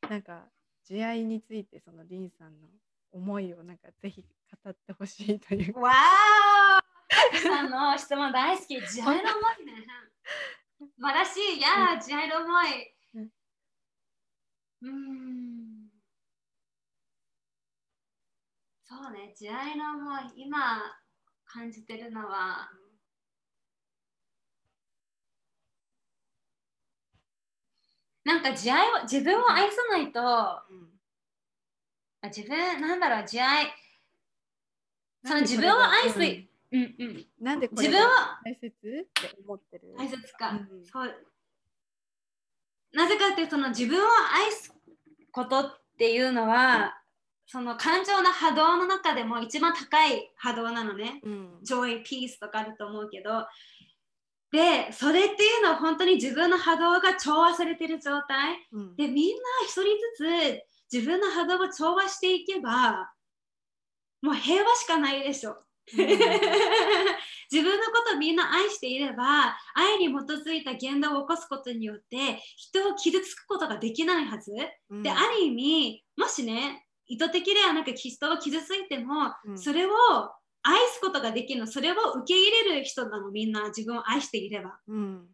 [0.08, 0.44] なんか
[0.84, 2.68] 慈愛についてそのリンさんの
[3.12, 4.24] 思いをなんかぜひ
[4.64, 5.80] 語ってほしいというか。
[5.80, 8.80] わーさんの質問大好き。
[8.80, 9.86] 慈愛の思いね。
[10.78, 11.58] 素晴らしい。
[11.58, 12.94] いやー、慈愛の思い。
[14.82, 15.79] うん
[18.90, 20.42] そうね、慈愛の思い。
[20.42, 20.58] 今
[21.44, 22.68] 感じてるのは、
[28.24, 30.64] なんか慈愛を自分を愛さないと、あ
[32.24, 33.66] 自分、なんだろう、慈愛。
[35.24, 36.24] その自分を愛す、うん
[36.72, 39.94] うんうん、なんでこれ自分をが大切って思ってる？
[39.96, 41.14] 大切か、うんそう
[42.92, 44.74] なぜかっていうとその自分を愛す
[45.30, 46.99] ことっていうのは
[47.50, 51.20] その感情の波動の中でも一番高い波動なのね。
[51.24, 51.58] うん。
[51.62, 53.44] ジョイ、ピースとかあると思うけど。
[54.52, 58.68] でそれっていうのは本当に自分の波動が調和されてる状態。
[58.70, 58.96] うん。
[58.96, 63.10] でみんな一人ずつ自分の波動を調和していけば
[64.22, 65.56] もう平和しかないでしょ。
[65.90, 74.52] 自分のことをみんな愛していれば愛に基づいた言動を起こすことによって人を傷つくことができないはず、
[74.88, 75.02] うん。
[75.02, 79.90] である意味もしね意図的ではなく人を傷ついても、うんそれを
[80.62, 85.26] 愛すことができるのそれを受け入れる人なのみんな自分を愛していればうん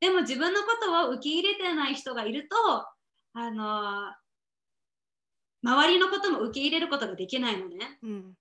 [0.00, 2.56] でも自分のことを受け入れてない人がいると
[3.34, 4.14] あの
[5.64, 7.98] 周りのことも受け入れることができないのね。
[8.02, 8.34] うん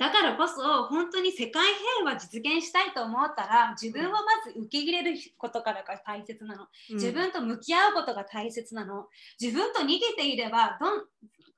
[0.00, 1.62] だからこそ本当に世界
[2.00, 4.20] 平和実現したいと思ったら自分をま
[4.50, 6.68] ず受け入れることからが大切なの。
[6.88, 9.08] 自分と向き合うことが大切なの。
[9.38, 11.04] 自分と逃げていればどん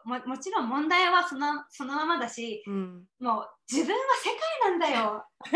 [0.05, 3.05] ももちろん問題はそのそのままだしうん。
[3.21, 4.31] もう自分は世
[4.63, 5.25] 界なんだよ。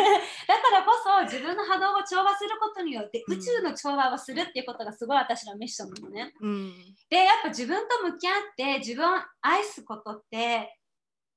[0.49, 3.39] だからこそ自分の波動を調和することによってうん。
[3.39, 6.33] 宇宙の調和をするっていうことがすごい私のミッションなのね。
[6.41, 6.95] うん。
[7.11, 10.79] でやっぱ自分と向き合って自分を愛すことって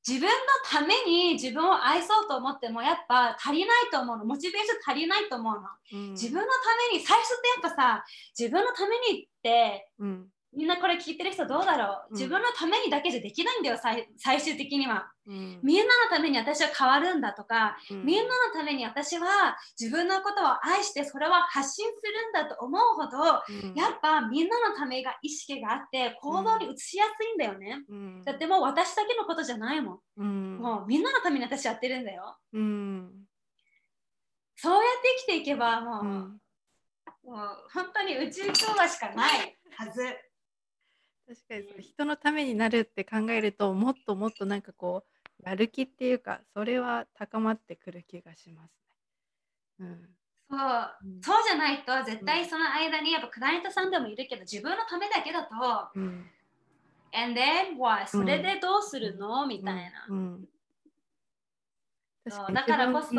[0.08, 0.36] 自分の
[0.66, 4.26] ために自分を愛そうと思ってもやっぱ足りないと思うの。
[4.26, 5.62] モチベーション足りないと思うの。
[5.94, 6.12] うん。
[6.12, 6.50] 自分のた
[6.92, 8.06] めに最初ってやっぱさ
[8.38, 12.12] 自分のためにってうんみんなこれ聞いてる人どうだろう？
[12.12, 12.18] うん。
[12.18, 15.12] 自分のためにだけじゃできないんだよ最最終的には。
[15.28, 15.60] うん。
[15.62, 18.04] みんなのために私は変わるんだとかうん。
[18.04, 22.02] みんなのために私は自分のことを愛してそれは発信す
[22.34, 23.76] るんだと思うほどうん。
[23.76, 27.84] やっぱみんなのためが意識があって行動に移しやすいんだよね。
[27.88, 28.24] うん。
[28.24, 30.00] だってもう私だけのことじゃないもん。
[30.18, 30.58] うん。
[30.58, 32.38] もうみんなのために私やってるんだよ。
[32.54, 33.12] うん。
[34.56, 36.42] そうやって生きていけばもう,、うん。
[37.24, 40.02] もう本当に宇宙調和しかないはず。
[41.30, 45.04] 確かにそれ人のためになるって考えるともっともっとなんかこ
[45.40, 48.72] うやる気っていうかそれは高まってくる気がします
[49.84, 49.90] ね。
[50.50, 51.22] そううん。
[51.22, 55.50] そうじゃないと絶対その間にやっぱクライアントさんでもいるけど自分のためだけだと
[55.96, 56.04] うん。
[56.04, 56.26] うん
[57.12, 58.08] And then what?
[58.08, 60.08] それでどうするの、みたいな。
[62.30, 63.10] そうだからこそ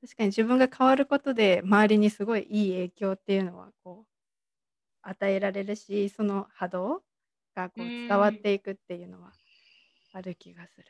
[0.00, 4.09] 確かに自分が変わることで周りにすごいいい影響っていうのはこう
[5.10, 7.02] 与えられるしその波動
[7.54, 9.32] がこう伝わっていくっていうのは
[10.12, 10.86] ある気がする。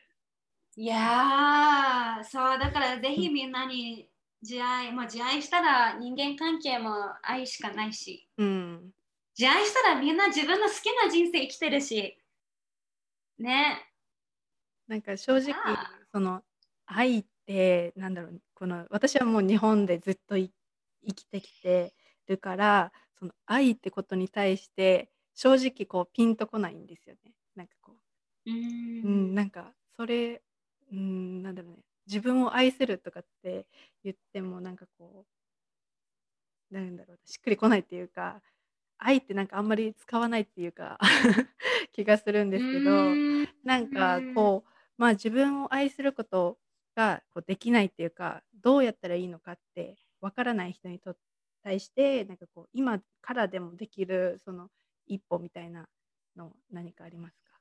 [0.77, 4.07] いやーそうだからぜひみんなに
[4.41, 8.27] 自愛もう自愛したら人間関係も愛しかないし。
[8.37, 8.91] うん、
[9.37, 12.17] 自愛したらみんな自分の好きな人生生きてるし。
[13.39, 13.85] ね。
[14.87, 15.91] なんか正直あ。
[16.11, 16.41] その
[16.85, 20.51] 愛ってなんだろうこの私はもう日本でずっとい
[21.07, 21.93] 生きてきて
[22.27, 22.91] るから
[23.21, 27.33] その愛ってことに対して正直こうピンとこないんですよね。
[27.55, 28.49] なんかこう。
[28.49, 30.41] う、うん、なんかそれ、
[30.91, 31.77] うん、なんだろうね。
[32.07, 33.67] 自分を愛するとかって
[34.03, 35.25] 言ってもなんかこ
[36.71, 38.41] うなんだろうしっくりこないっていうか
[38.97, 40.97] 愛ってなんかあんまり使わないっていうか
[41.93, 43.41] 気がするんですけど。
[43.63, 46.57] なんかこう、まあ自分を愛すること
[46.95, 51.15] がこうできないっていうか、どうやったらいいのかってわからない人にと
[51.63, 54.69] 対して、なんかこう今からでもできるその
[55.07, 55.87] 一歩みたいな
[56.35, 57.51] の何かありますか？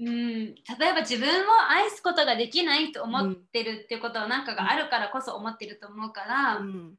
[0.00, 0.54] うん、例
[0.90, 6.94] えば自分を愛すことができないと思ってるっていうことは何かがあるからこそ思ってると思うから、うん、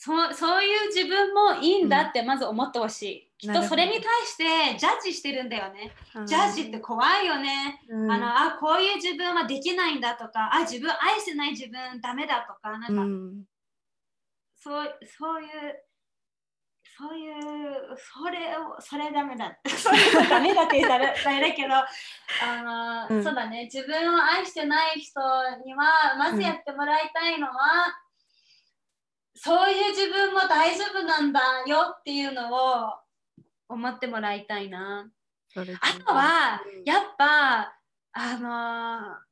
[0.00, 3.28] そうそういう自分もいいんだってまず思ってほしい。
[3.36, 5.92] きっとそれに対してジャッジしてるんだよね。
[6.24, 7.82] ジャッジって怖いよね。
[7.88, 13.42] うん、あのあこういう自分はできないんだとかあ自分愛せない自分ダメだとかなんか、うん、
[14.56, 15.48] そうそういう
[16.96, 17.34] そういう
[17.96, 19.58] それをそれダメだ。
[19.66, 23.24] それはダメだって言ったら あれだけどあの、うん。
[23.24, 23.64] そうだね。
[23.64, 25.20] 自分を愛してない人
[25.64, 27.54] にはまずやってもらいたいのは、
[29.40, 32.92] そういう自分も大丈夫なんだよっていうのを
[33.68, 35.08] 思ってもらいたいな。
[35.56, 35.60] あ
[36.04, 37.74] とはうんやっぱ
[38.12, 39.28] あのー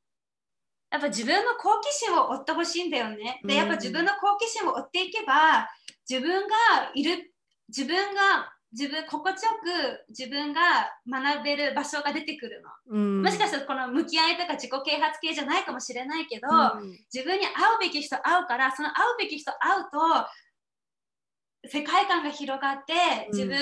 [0.88, 3.40] やっぱ自分の好奇心を追ってほしいんだよね。
[3.44, 5.68] で、うんやっぱ自分の好奇心を追っていけば、
[6.09, 6.54] 自分が
[6.94, 7.34] いる、
[7.68, 10.60] 自分が、自分、心地よく自分が
[11.08, 12.98] 学べる場所が出てくるの。
[12.98, 16.90] うん、もしかしたらこの向き合いとか自己啓発系じゃないかもしれないけど、うん。
[17.12, 22.92] 自分に会うべき人会うからその会うべき人会うと世界観が広がって
[23.30, 23.36] うん。
[23.36, 23.58] 自分、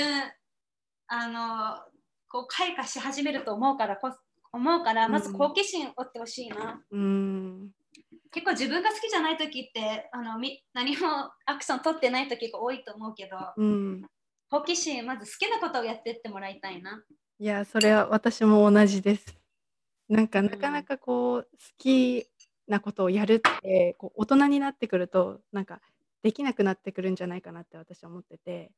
[1.06, 1.78] あの
[2.28, 4.10] こう開花し始めると思うからこ
[4.52, 7.70] 思うからまず好奇心を追ってほしいな、うん、
[8.32, 14.02] 結構自分が好きじゃない時ってあのみ何もアクション取ってない時が多いと思うけどうん、
[14.54, 17.02] 好奇心まず好きなことをやってってもらいたいな。
[17.40, 19.36] いやそれは私も同じです。
[20.08, 22.24] なんかんなかなかこう好き
[22.68, 25.80] なことをやるってこう大人になってくるとなんか
[26.22, 28.70] できなくなってくるんじゃないかなって私は思ってて、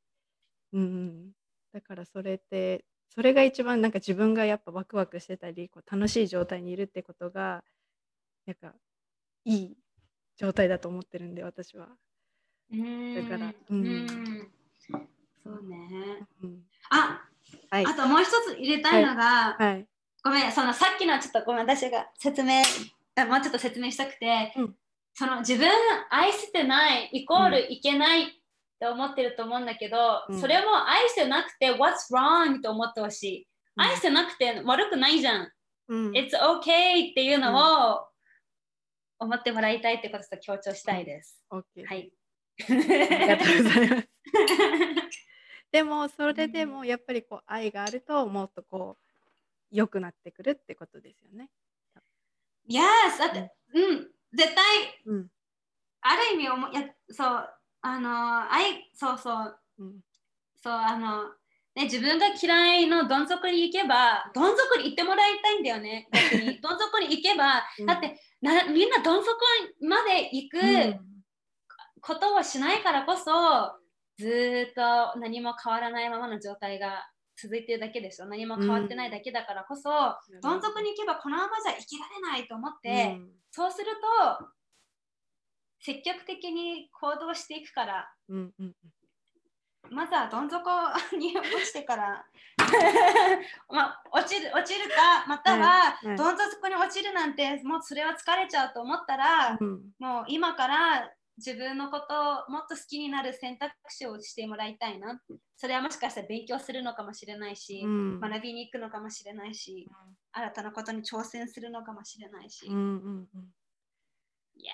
[0.73, 1.31] うんうん、
[1.75, 7.63] だからそれってそれが一番なんか自分がやっぱワクワクしてたりこう楽しい状態にいるってことが
[8.47, 8.73] なんか
[9.45, 9.77] いい
[10.39, 11.89] 状態だと思ってるんで私は。
[12.73, 13.15] うん。
[13.15, 14.56] だからううんん
[15.47, 17.23] そうねうん、あ
[17.71, 19.87] はいあともう一つ入れたいのが、はい
[20.27, 22.63] ごめん、そのさっきのはちょっとごめん、私が説明、
[23.15, 24.75] あもうちょっと説明したくて、うん
[25.19, 25.67] その自分
[26.11, 28.27] 愛してないイコールいけないっ
[28.79, 29.97] て思ってると思うんだけど、
[30.29, 32.59] うんそれも愛してなくて What's wrong?
[32.59, 33.49] って思ってほしい。
[33.77, 35.53] 愛してなくて悪くないじゃん。
[35.89, 38.07] うん、It's okay っていうのを
[39.19, 41.41] 思ってもらいたいってことと強調したいです。
[41.51, 41.63] は
[41.95, 42.13] い。
[42.69, 44.09] ありがとうございます。
[45.77, 51.51] でもそれでもやっぱりこう愛があるともっとこう良くなってくるってことですよね。
[52.67, 53.19] yes!
[53.19, 54.65] だって、うん、絶対
[55.05, 55.27] うん。
[56.01, 57.49] ある意味思いやそう
[57.83, 59.59] あの愛そうそう。
[59.81, 60.01] うん。
[60.63, 61.25] そうあの
[61.75, 66.09] ね自分が嫌いのどん底に行けばどん底に行ってもらいたいんだよね。
[66.11, 66.59] 逆に。
[66.63, 67.85] どん底に行けばうん。
[67.85, 69.37] だってなみんなどん底
[69.83, 70.59] まで行く
[72.01, 73.79] ことをしないからこそ、
[74.19, 77.09] ずーっと何も変わらないままの状態が
[77.41, 79.91] 続いてるだけでしょ何も変わってないだけだからこそ、
[80.43, 83.19] どん底に行けばこのままじゃ生きられないと思って、
[83.51, 83.87] そうする
[84.39, 84.47] と
[85.81, 88.75] 積極的に行動していくからうんうんうん
[89.91, 90.69] まずはどん底
[91.17, 92.25] に落ちてから
[93.71, 99.93] まあ、落ちる落ちるかまたは、どん底に落ちるなんてもうそれは疲れちゃうと思ったら、うん。
[99.99, 105.21] もう今から自分のことをもっと好きになる選択肢をしてもらいたいな。
[105.57, 108.21] それはもしかしたら勉強するのかもしれないし、うん。
[108.21, 109.89] 学びに行くのかもしれないし
[110.33, 113.55] 新たなことに挑戦するのかもしれないし、うんうんうん。
[114.57, 114.73] いや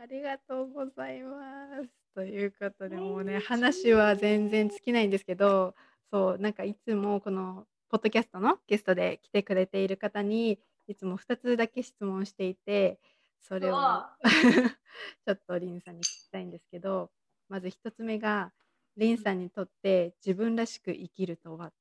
[0.00, 1.88] ありがとうございます。
[2.14, 5.74] ということでもうね話は全然尽きないんですけど
[6.10, 10.58] そうなんかいつもこのポッドキャストのゲストで来てくれている方に
[10.88, 12.98] いつも2つだけ質問していて
[13.40, 14.06] それを。
[15.24, 17.12] ちょっとリンさんに聞きたいんですけど
[17.48, 18.52] まず1つ目が
[18.96, 21.72] リンさんにとって自分らしく生きるとは？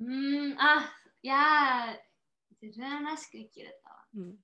[0.00, 1.98] うんあいや
[2.62, 4.42] 自分らしく生きるとは、うん。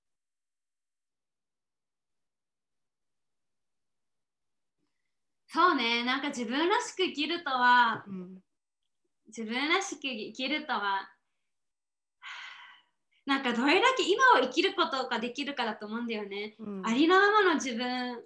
[5.51, 8.07] そうねなんか自分らしく生きるとは。
[8.07, 8.43] うん。
[9.27, 11.09] 自分らしく生きるとは
[13.29, 16.57] なんかどれだけ今を生きることができるかだと思うんだよね。
[16.59, 18.25] うんありのままの自分。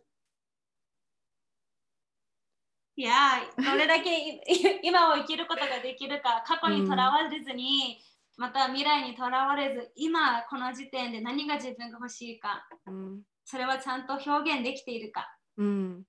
[2.95, 3.11] いや
[3.57, 4.41] どれだけい
[4.85, 7.99] 今を生きることができるか、過去にとらわれずに、
[8.37, 15.37] また未来にとらわれず、今この時点で何が自分が欲しいか、うんそれはちゃんと表現できているか。
[15.57, 16.05] うん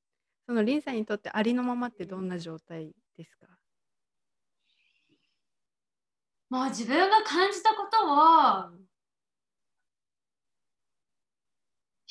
[0.45, 3.52] そのリンさんにとってありのままってどんな状態ですか？
[6.53, 8.69] もう自分が感じたことを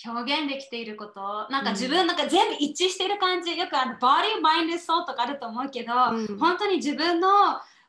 [0.05, 6.38] 表現できていること、なんか自分なんか全部一致している感じ、よくあのボディ、マインド、ソーとかあると思うけど、うん。
[6.38, 7.28] 本当に自分の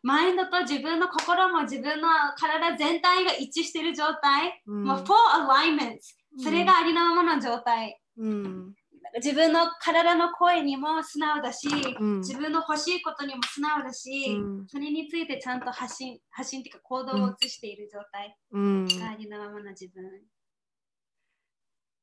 [0.03, 4.83] マインドと自分の心も自分の体全体が一致している状態、うん。
[4.83, 5.15] もう full
[5.47, 5.97] alignment、
[6.37, 7.99] それがありのままの状態。
[8.15, 8.73] うん
[9.15, 11.67] 自分の体の声にも素直だし、
[11.99, 12.17] うん。
[12.19, 14.67] 自分の欲しいことにも素直だし、うん。
[14.67, 18.85] それについてちゃんと発信、発信っていうか行動を移している状態うん。
[18.87, 20.03] がありのままの自分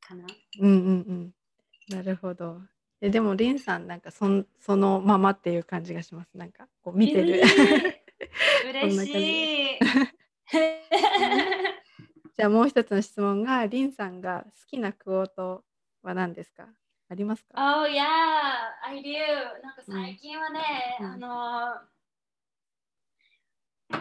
[0.00, 0.24] かな。
[0.60, 1.34] うんうんうん。
[1.88, 2.60] なるほど。
[3.00, 6.36] えでもリンさんなんかそんそのままっていう感じがします。
[6.36, 7.40] なんかこう見てる。
[8.70, 9.78] 嬉しい。
[12.36, 15.64] じゃあもう一つの質問がリンさんが好きなクオート
[16.02, 16.68] は何ですか？
[17.10, 18.06] ありますか oh yeah,
[18.86, 19.12] I do.
[19.62, 20.60] なんか最近はね、
[21.00, 21.80] うんあの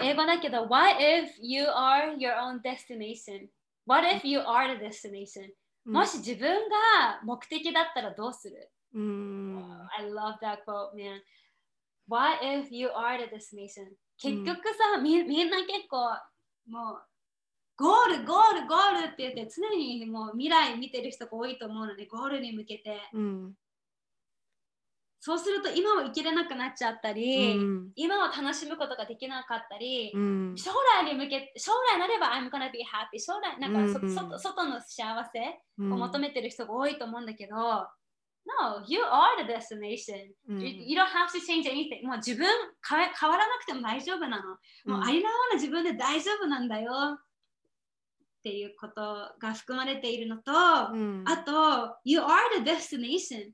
[0.01, 3.47] 英語だけど、What if you are your own destination?
[3.87, 5.49] What if you are the destination?
[5.85, 9.57] もし自分が目的だったらどうする、うん
[9.97, 11.21] I love that quote, man.
[12.07, 13.87] What if you are the destination?
[14.19, 16.11] 結局さ、みみんな結構
[16.67, 17.01] もう
[17.79, 22.99] ゴール、ゴール、ゴールって言って常にもう未来見てる人が多いと思うので、ゴールに向けて。
[23.13, 23.53] うん
[25.21, 30.71] そうすると今を生きれなくなっちゃったり、うん今を楽しむことができなかったり、うん将
[31.01, 33.19] 来に向けて、将来になれば I'm gonna be happy。
[33.19, 42.07] 将来、なんかそ、うん外外の幸せうんを求めてる人が多いと思うんだけど、No, you are the destination.、うん You, don't have to change anything.
[42.07, 42.47] もう自分
[42.87, 44.43] 変わらなくても大丈夫なの。
[44.85, 47.19] もうありのままの自分で大丈夫なんだよ。
[48.39, 49.01] っていうこと
[49.39, 50.51] が含まれているのと、
[50.93, 52.27] うんあと、You are
[52.63, 53.51] the destination.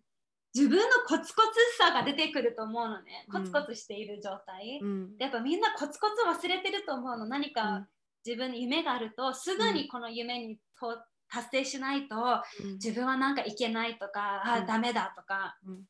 [0.53, 3.25] 自分のコツコツさが出てくると思うのね。
[3.31, 4.79] コツコツしている状態。
[4.81, 7.25] うんやっぱみんなコツコツ忘れてると思うの。
[7.25, 7.87] 何うんか
[8.25, 12.15] 自分に夢があると、すぐにこの夢にと達成しないと、
[12.63, 15.83] うん自分はなんかいけないとか、あうんダメだとか、うん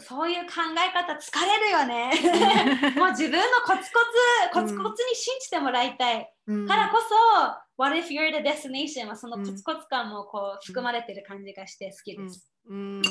[0.00, 2.10] そういう考え方疲れるよね。
[2.98, 6.32] もう自分のコツコツ、コツコツに信じてもらいたい。
[6.46, 6.66] うん。
[6.66, 12.52] からこそ、What if you're the destination はそのコツコツ感もこう含まれてる感じがして好きです。
[12.66, 13.02] うん。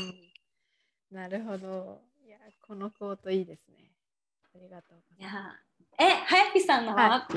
[1.11, 2.01] なるほど。
[2.25, 3.91] いやこのクオートいいですね。
[4.53, 5.29] ありがとういや
[5.99, 7.27] え、はやぴさんのは、は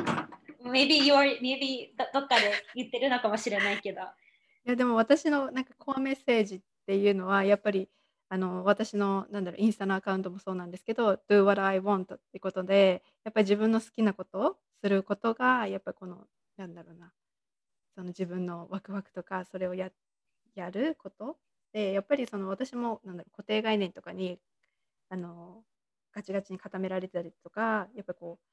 [0.65, 4.01] maybe you're, maybe どどっかで言ってるのかもしれないけど。
[4.01, 4.05] い
[4.65, 7.89] やでも私のなんかコアメッセージっていうのはやっぱり
[8.33, 16.27] あの私のなんだろうインスタのアカウントもそうなんですけど Do what I want ってことでやっぱり自分の好きなことをすることがやっぱこの
[16.57, 17.13] なんだろうな
[17.97, 19.91] その自分のワクワクとかそれをや
[20.55, 21.39] やること
[21.73, 24.39] でやっぱりその私もなんだろう固定概念とかに
[25.09, 25.63] あの
[26.15, 28.45] ガチガチに固められたりとかやっぱこう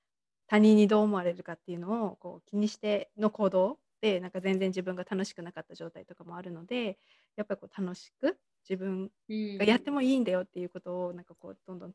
[0.47, 6.97] 他人にどう思われるかっていうのをこう気にしての行動でなんか全然自分が楽しくなかった状態とかもあるので
[7.35, 8.37] やっぱりこう楽しく
[8.69, 9.09] 自分
[9.57, 11.93] がやってもいいんだよっていうことをなんかこうどんどん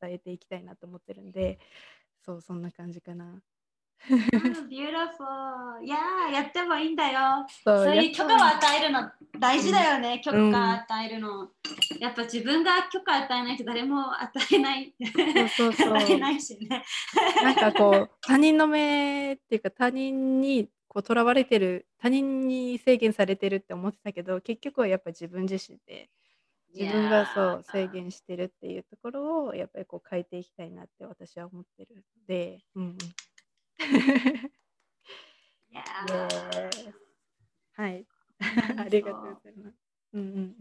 [0.00, 1.58] 伝えていきたいなと思ってるんで
[2.24, 3.40] そうそんな感じかな。
[4.68, 5.82] beautiful.
[5.82, 7.46] いやー、やってもいいんだよ。
[7.64, 11.48] そそういう許可を与えるの大事だよね、許うん可与えるの。
[11.98, 14.94] やっぱ自分が許可与えないと誰も与えない。
[15.56, 16.84] そうそうそう 与えないしね。
[17.42, 26.08] なんかこう他人の目っていうか他人にこう囚われてる他人に制限されてるって思ってたけど結局はやっぱ自分自身で
[26.74, 32.96] 自分がそう制限してるっていうところをやっぱりこう変えていきたいなって私は思ってるので、うん
[37.72, 38.06] はい。
[38.40, 39.76] ーありがとうございます。
[40.14, 40.56] うんうん。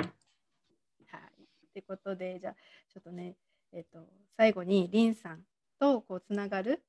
[1.88, 2.55] ことでじゃあ
[2.93, 3.36] ちょっとね
[3.71, 3.99] えっ、と
[4.36, 5.43] 最後にリンさん
[5.79, 6.83] とこうつながる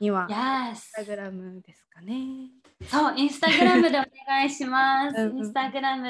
[0.00, 2.50] にはインスタグラムですかね。
[2.88, 5.20] そう、インスタグラムでお願いします。
[5.20, 6.08] インスタグラム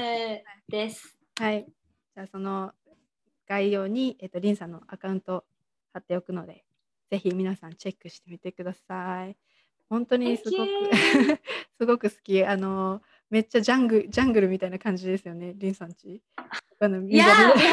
[0.69, 1.17] です。
[1.39, 1.67] はい。
[2.15, 2.73] じゃあその
[3.49, 5.45] 概要にえっ、とリンさんのアカウント
[5.93, 6.65] 貼っておくので、
[7.11, 9.37] ぜひ皆さんチェックしてみてください。
[9.89, 10.69] 本当にすごく
[11.81, 12.45] すごく好き。
[12.45, 16.23] あのめっちゃジャングジャングルみたいな感じですよね、リンさんち。
[16.81, 17.71] あのいやー、緑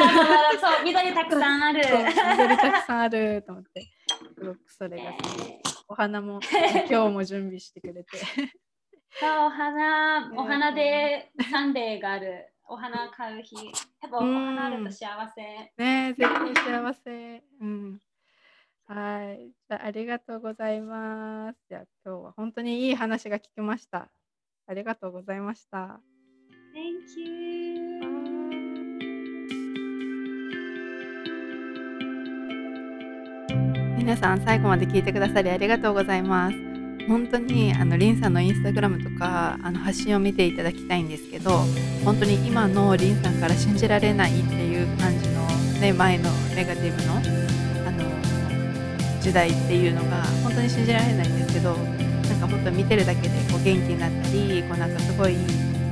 [0.58, 1.80] そう、緑たくさんある。
[1.80, 3.82] 緑たくさんあると思って、
[4.38, 5.75] すごくそれが好き。
[5.88, 6.40] お花も
[6.88, 8.18] 今日も準備してくれて。
[9.22, 12.52] お花、ねお花でサンデーがある。
[12.68, 13.54] お花買う日。
[13.56, 13.62] や
[14.08, 15.42] っぱお花あると幸せ。
[15.42, 17.44] ねえ、絶対幸せ。
[17.60, 18.00] うん。
[18.86, 19.50] はい。
[19.68, 21.58] じゃあ、ありがとうございます。
[21.68, 24.10] じゃあ、今日は本当にいい話が聞けました。
[24.66, 26.00] ありがとうございました。
[26.74, 28.15] Thank you.
[34.06, 36.56] 皆さん最後まで聞いてくださりありがとうございます。
[37.08, 41.50] 本当にあのリンさんのインスタグラムとかあの発信を見ていただきたいんですけど
[42.04, 45.44] 本当に今のリンさんから信じられないっていう感じの、
[45.80, 55.34] ね、前のネガティブのあの時代っていうのが本当に信じられないんですけどなんか本当見てるだけでこう元気になったりこうなんかすごい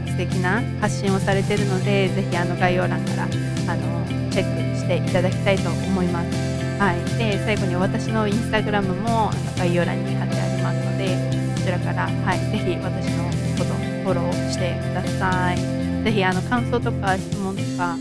[0.07, 6.54] 素敵な発信をされてるのでぜひあの概要欄からあのチェックしていただきたいと思います。
[6.79, 11.07] はい、で最後に私のインスタグラムも概要欄に貼ってありますので
[11.55, 13.25] こちらから、はい、ぜひ私の
[13.59, 13.65] こと
[14.05, 15.57] フォローしてください。
[16.05, 17.97] ぜひあの感想とか質問とかあ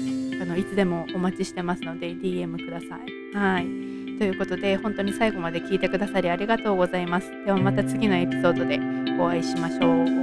[0.45, 3.38] のいつでもお待ちしてますので DM ください。
[3.38, 7.30] はいということで本当に最後まで聞いてくださりありがとうございます。
[7.45, 8.80] ではまた次のエピソードで
[9.19, 10.22] お会いしましょう。